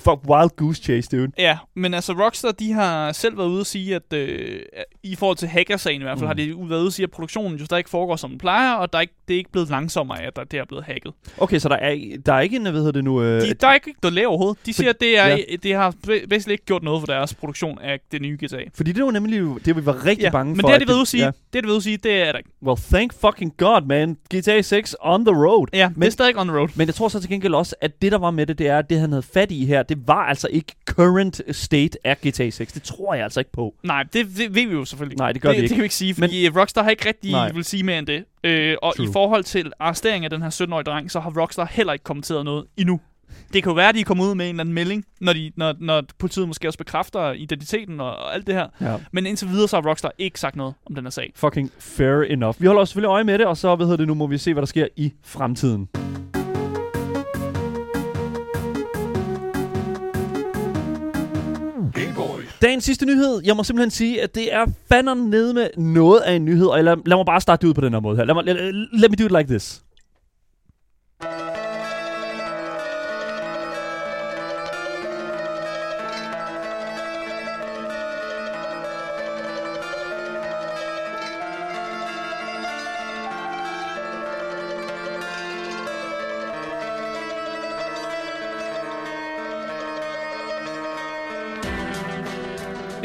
[0.00, 1.32] fuck wild goose chase, dude.
[1.38, 4.60] Ja, men altså Rockstar, de har selv været ude at sige, at øh,
[5.02, 6.26] i forhold til hackersagen i hvert fald, Mm.
[6.26, 8.72] har de været ude at sige, at produktionen jo stadig ikke foregår, som den plejer,
[8.74, 11.12] og der er ikke, det er ikke blevet langsommere at der, det er blevet hacket.
[11.38, 11.96] Okay, så der er,
[12.26, 13.22] der er ikke en, hvad hedder det nu...
[13.22, 14.66] Øh, De, der er ikke noget lav overhovedet.
[14.66, 15.36] De siger, at det, er, Ja.
[15.62, 15.94] det har
[16.30, 18.56] basically ikke gjort noget for deres produktion af det nye GTA.
[18.74, 20.68] fordi det var nemlig det, vi var rigtig Ja, bange men for.
[20.68, 21.24] det har at de været ude at sige.
[21.24, 21.26] Ja.
[21.26, 22.50] Det har de ude at sige, det er der ikke.
[22.62, 24.16] Well, thank fucking god, man.
[24.34, 25.66] GTA 6 on the road.
[25.72, 26.68] Ja, men, det er stadig on the road.
[26.74, 28.78] Men jeg tror så til gengæld også, at det, der var med det, det er,
[28.78, 32.50] at det, han havde fat i her, det var altså ikke current state af GTA
[32.50, 32.72] 6.
[32.72, 33.74] Det tror jeg altså ikke på.
[33.82, 35.18] Nej, det, det ved vi jo selvfølgelig.
[35.18, 35.68] Nej, det gør det, vi ikke.
[35.68, 37.52] Det kan vi ikke sige, fordi Men, Rockstar har ikke rigtig Nej.
[37.52, 38.24] vil sige mere end det.
[38.44, 39.06] Øh, og True.
[39.08, 42.44] i forhold til arrestering af den her 17-årige dreng, så har Rockstar heller ikke kommenteret
[42.44, 43.00] noget endnu.
[43.52, 45.52] Det kan jo være, at de kommer ud med en eller anden melding, når, de,
[45.56, 48.66] når, når politiet måske også bekræfter identiteten og, og alt det her.
[48.80, 48.96] Ja.
[49.12, 51.32] Men indtil videre, så har Rockstar ikke sagt noget om den her sag.
[51.36, 52.60] Fucking fair enough.
[52.60, 54.38] Vi holder også selvfølgelig øje med det, og så, hvad hedder det nu, må vi
[54.38, 55.88] se, hvad der sker i fremtiden.
[62.62, 66.34] Dagens sidste nyhed, jeg må simpelthen sige, at det er fanderen nede med noget af
[66.34, 68.24] en nyhed, og lad, lad mig bare starte det ud på den her måde her.
[68.24, 69.82] Lad, mig, let, let me do it like this.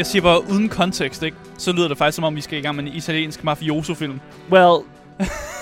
[0.01, 1.37] Jeg siger bare, uden kontekst, ikke?
[1.57, 4.19] Så lyder det faktisk, som om vi skal i gang med en italiensk mafioso-film.
[4.51, 4.75] Well,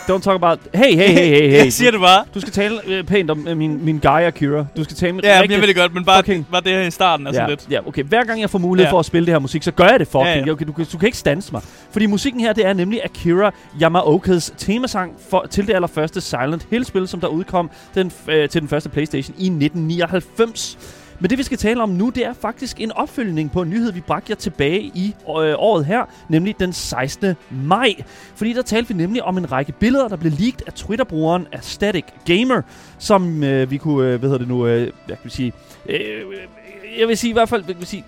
[0.09, 0.59] don't talk about...
[0.73, 1.57] Hey, hey, hey, hey, hey.
[1.63, 2.25] Jeg siger det bare.
[2.33, 4.65] Du skal tale øh, pænt om øh, min, min guy Akira.
[4.77, 6.71] Du skal tale med Ja, rigtig jeg ved det godt, men bare, fucking- bare det
[6.71, 7.67] her i starten er ja, sådan lidt.
[7.71, 8.03] Ja, okay.
[8.03, 8.91] Hver gang jeg får mulighed Ja.
[8.93, 10.25] for at spille det her musik, så gør jeg det fucking.
[10.25, 10.51] Ja, Ja.
[10.51, 11.61] Okay, du, kan- du kan ikke stanse mig.
[11.91, 17.07] Fordi musikken her, det er nemlig Akira Yamaokas temasang for, til det allerførste Silent Hill-spil,
[17.07, 20.77] som der udkom den, øh, til den første Playstation i 1999.
[21.19, 23.91] Men det, vi skal tale om nu, det er faktisk en opfølgning på en nyhed,
[23.91, 27.35] vi bragte jer tilbage i øh, året her, nemlig den 16.
[27.49, 27.95] maj.
[28.35, 32.05] Fordi der talte vi nemlig om en række billeder, der blev leaked af Twitter-brugeren Aesthetic
[32.25, 32.61] Gamer,
[32.97, 35.53] som øh, vi kunne, øh, hvad hedder det nu, øh, jeg kan sige,
[35.89, 38.05] øh, øh, jeg vil sige i hvert fald, jeg vil sige,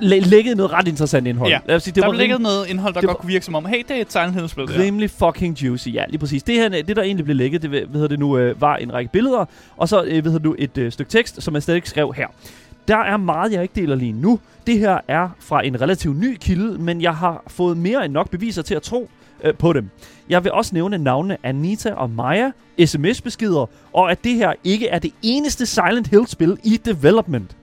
[0.00, 1.50] lægget noget ret interessant indhold.
[1.50, 3.54] Ja, Jeg vil sige, der var ligget noget indhold, der det godt kunne virke som
[3.54, 4.12] om, hey, det er et
[4.56, 4.82] det her.
[4.82, 6.42] Rimelig fucking juicy, ja, lige præcis.
[6.42, 8.92] Det, her, det der egentlig blev lækket, det hvad hedder det nu, øh, var en
[8.92, 9.44] række billeder,
[9.76, 12.12] og så øh, hvad hedder det nu, et øh, stykke tekst, som jeg stadig skrev
[12.16, 12.26] her.
[12.88, 14.38] Der er meget, jeg ikke deler lige nu.
[14.66, 18.30] Det her er fra en relativt ny kilde, men jeg har fået mere end nok
[18.30, 19.10] beviser til at tro
[19.44, 19.90] øh, på dem.
[20.28, 22.50] Jeg vil også nævne navnene Anita og Maya,
[22.86, 27.56] sms-beskeder, og at det her ikke er det eneste Silent Hill-spil i development.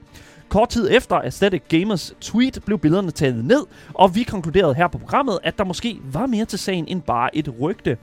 [0.50, 4.98] Kort tid efter Aesthetic Gamers tweet blev billederne taget ned, og vi konkluderede her på
[4.98, 7.98] programmet, at der måske var mere til sagen end bare et rygte.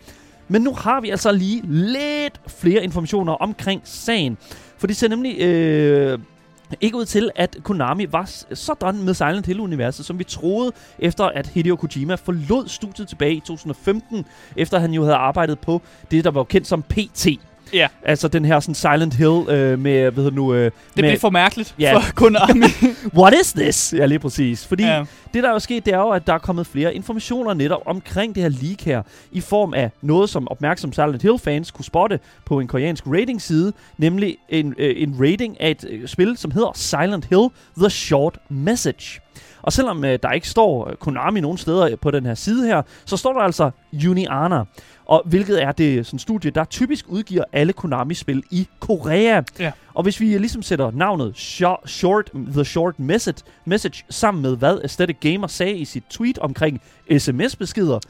[0.49, 4.39] Men nu har vi altså lige lidt flere informationer omkring sagen.
[4.79, 6.19] For det ser nemlig øh,
[6.81, 11.47] ikke ud til, at Konami var sådan med Silent Hill-universet, som vi troede, efter at
[11.47, 14.25] Hideo Kojima forlod studiet tilbage i 2015,
[14.57, 17.27] efter han jo havde arbejdet på det, der var kendt som PT.
[17.77, 17.89] Ja.
[18.05, 20.55] Altså den her sådan Silent Hill øh, med, hvad hedder nu...
[20.55, 21.97] Øh, Det med, blev for mærkeligt Ja.
[21.97, 22.65] for Konami.
[23.21, 23.95] What is this?
[23.97, 24.67] Ja, lige præcis.
[24.67, 24.97] Fordi Ja.
[24.97, 25.05] ja.
[25.35, 27.83] det, der er jo sket, det er jo, at der er kommet flere informationer netop
[27.87, 29.03] omkring det her leak her,
[29.33, 34.37] i form af noget, som opmærksom Silent Hill-fans kunne spotte på en koreansk rating-side, nemlig
[34.49, 37.49] en, øh, en rating af et øh, spil, som hedder Silent Hill
[37.79, 39.21] The Short Message.
[39.63, 42.83] Og selvom øh, der ikke står øh, Konami nogen steder på den her side her,
[43.05, 43.71] så står der altså
[44.09, 44.63] Uniana.
[45.07, 49.43] Og hvilket er det sådan studie, der typisk udgiver alle Konami-spil i Korea.
[49.59, 49.73] Ja.
[49.95, 54.79] Og hvis vi ligesom sætter navnet Sho- Short, The Short Message, message sammen med, hvad
[54.83, 56.81] Aesthetic Gamer sagde i sit tweet omkring
[57.19, 58.01] sms-beskeder,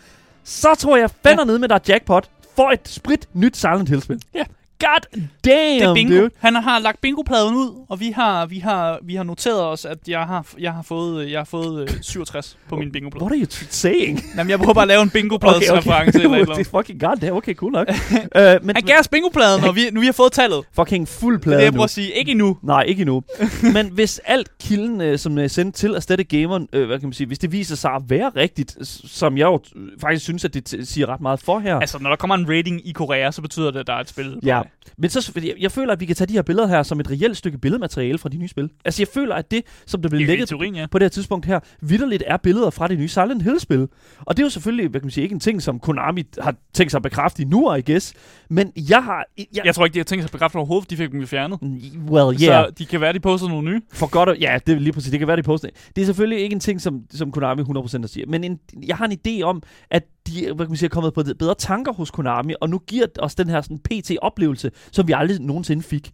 [0.44, 1.46] så tror jeg fandme ja.
[1.46, 4.22] ned med dig jackpot for et sprit nyt Silent Hill-spil.
[4.34, 4.44] Ja.
[4.80, 6.14] God damn, det er bingo.
[6.20, 6.30] dude.
[6.38, 9.98] Han har lagt bingopladen ud, og vi har, vi har, vi har noteret os, at
[10.08, 13.24] jeg har, jeg har fået, øh, jeg har fået øh, 67 på min bingoplade.
[13.24, 14.20] What are you saying?
[14.36, 16.66] Jamen, jeg prøver bare at lave en bingopladsreference eller et eller det er andet.
[16.76, 17.36] fucking god damn.
[17.36, 17.88] Okay, cool nok.
[17.90, 17.94] uh,
[18.66, 20.64] men, Han gav os bingopladen, og vi, nu vi har fået tallet.
[20.72, 21.76] fucking fuld Det er plade det, jeg nu.
[21.76, 22.10] prøver at sige.
[22.12, 22.58] Ikke endnu.
[22.62, 23.22] Nej, ikke endnu.
[23.72, 27.12] Men hvis alt kilden, øh, som er sendt til Aesthetic Gamer, øh, hvad kan man
[27.12, 30.54] sige, hvis det viser sig at være rigtigt, som jeg jo øh, faktisk synes, at
[30.54, 31.76] det siger ret meget for her.
[31.80, 34.08] Altså, når der kommer en rating i Korea, så betyder det, at der er et
[34.08, 34.38] spil.
[34.44, 34.94] Ja, vej.
[34.98, 37.10] men så, jeg, jeg føler, at vi kan tage de her billeder her som et
[37.10, 38.70] reelt stykke billedmateriale fra de nye spil.
[38.84, 40.86] Altså, jeg føler, at det, som der blev lægget teorien, ja.
[40.90, 43.88] på det her tidspunkt her, vidderligt er billeder fra det nye Silent Hill-spil.
[44.18, 46.54] Og det er jo selvfølgelig, hvad kan man sige, ikke en ting, som Konami har
[46.74, 48.14] tænkt sig at bekræfte nu, I guess.
[48.50, 49.24] Men jeg har...
[49.38, 51.26] Jeg, Jeg tror ikke, de har tænkt sig at bekræfte overhovedet, de fik dem jo
[51.26, 51.58] fjernet.
[52.10, 52.64] well, yeah.
[52.64, 53.80] Så de kan være, de poster nogle nye.
[53.92, 55.10] For godt at, ja, det er lige præcis.
[55.10, 55.68] Det kan være, de poster.
[55.96, 58.26] Det er selvfølgelig ikke en ting, som, som Konami 100% siger.
[58.26, 61.14] Men en, jeg har en idé om, at de hvad kan man sige, er kommet
[61.14, 65.12] på bedre tanker hos Konami, og nu giver os den her sådan PT-oplevelse, som vi
[65.12, 66.12] aldrig nogensinde fik.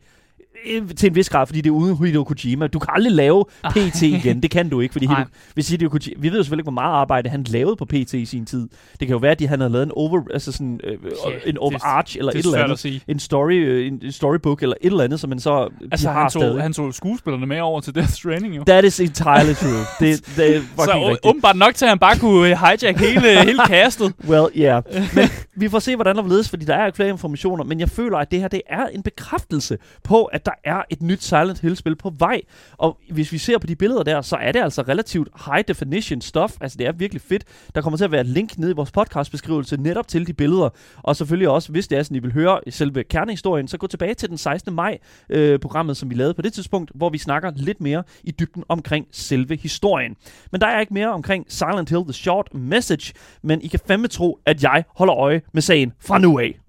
[0.67, 2.67] Øh, Til en vis grad, fordi det er uden Hideo Kojima.
[2.67, 4.43] Du kan aldrig lave PT igen.
[4.43, 5.07] Det kan du ikke, fordi.
[5.13, 7.85] Hideo, hvis Hideo Kojima, vi ved jo selvfølgelig ikke, hvor meget arbejde han lavede på
[7.85, 8.69] PT i sin tid.
[9.01, 10.99] Det kan jo være, at han havde lavet en over, altså sådan, øh,
[11.47, 13.03] en overarch eller det et eller andet.
[13.09, 16.21] En story, øh, en storybook eller et eller andet, som man så Altså, de har
[16.21, 16.53] han stadig.
[16.53, 18.65] tog, han tog skuespillerne med over til Death Stranding, jo.
[18.67, 19.71] That is entirely true.
[20.01, 23.45] det, det er fucking Så åbenbart nok til, at han bare kunne øh, hijack hele,
[23.45, 24.13] hele castet.
[24.29, 24.83] Well, yeah.
[25.15, 27.89] Men vi får se, hvordan der ledes, fordi der er ikke flere informationer, men jeg
[27.89, 31.61] føler, at det her det er en bekræftelse på, at der er et nyt Silent
[31.61, 32.41] Hill-spil på vej.
[32.73, 36.21] Og hvis vi ser på de billeder der, så er det altså relativt high definition
[36.21, 36.53] stuff.
[36.61, 37.45] Altså, det er virkelig fedt.
[37.75, 40.69] Der kommer til at være et link nede i vores podcastbeskrivelse netop til de billeder.
[41.03, 44.15] Og selvfølgelig også, hvis det er sådan, I vil høre selve kernehistorien, så gå tilbage
[44.15, 44.75] til den 16.
[44.75, 44.99] maj,
[45.31, 48.65] øh, programmet, som vi lavede på det tidspunkt, hvor vi snakker lidt mere i dybden
[48.69, 50.17] omkring selve historien.
[50.53, 54.09] Men der er ikke mere omkring Silent Hill The Short Message, men I kan fandme
[54.09, 56.62] tro, at jeg holder øje med sagen fra nu af.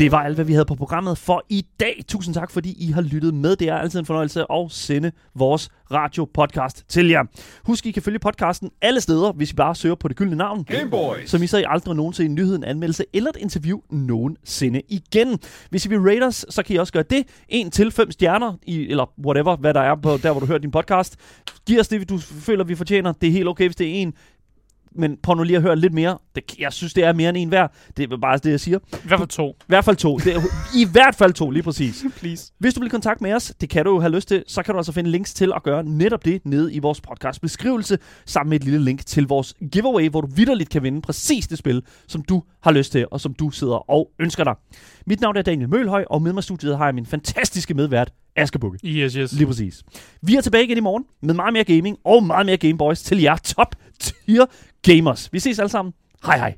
[0.00, 2.04] Det var alt, hvad vi havde på programmet for i dag.
[2.08, 3.56] Tusind tak, fordi I har lyttet med.
[3.56, 7.22] Det er altid en fornøjelse at sende vores radio-podcast til jer.
[7.64, 10.64] Husk, I kan følge podcasten alle steder, hvis I bare søger på det gyldne navn.
[10.64, 11.30] Gameboys.
[11.30, 15.38] Så misser I aldrig nogensinde en nyhed, en anmeldelse eller et interview nogensinde igen.
[15.70, 17.26] Hvis I vil rate os, så kan I også gøre det.
[17.48, 20.58] 1 til 5 stjerner, i, eller whatever, hvad der er på der, hvor du hører
[20.58, 21.16] din podcast.
[21.66, 23.12] Giv os det, du føler, vi fortjener.
[23.12, 24.14] Det er helt okay, hvis det er en
[24.94, 26.18] men prøv nu lige at høre lidt mere.
[26.34, 27.68] Det, jeg synes, det er mere end en hver.
[27.96, 28.78] Det er bare det, jeg siger.
[28.78, 29.50] I hvert fald to.
[29.50, 30.18] I hvert fald to.
[30.18, 30.40] Det er,
[30.76, 32.04] I hvert fald to, lige præcis.
[32.20, 32.52] Please.
[32.58, 34.62] Hvis du vil i kontakt med os, det kan du jo have lyst til, så
[34.62, 37.98] kan du altså finde links til at gøre netop det nede i vores podcast beskrivelse,
[38.26, 41.58] sammen med et lille link til vores giveaway, hvor du vidderligt kan vinde præcis det
[41.58, 44.54] spil, som du har lyst til, og som du sidder og ønsker dig.
[45.06, 48.12] Mit navn er Daniel Mølhøj, og med mig i studiet har jeg min fantastiske medvært,
[48.36, 48.78] Askebukke.
[48.84, 49.32] Yes, yes.
[49.32, 49.82] Lige præcis.
[50.22, 53.20] Vi er tilbage igen i morgen med meget mere gaming og meget mere Gameboys til
[53.20, 54.46] jer top tier
[54.82, 55.28] gamers.
[55.32, 55.94] Vi ses alle sammen.
[56.24, 56.54] Hej hej.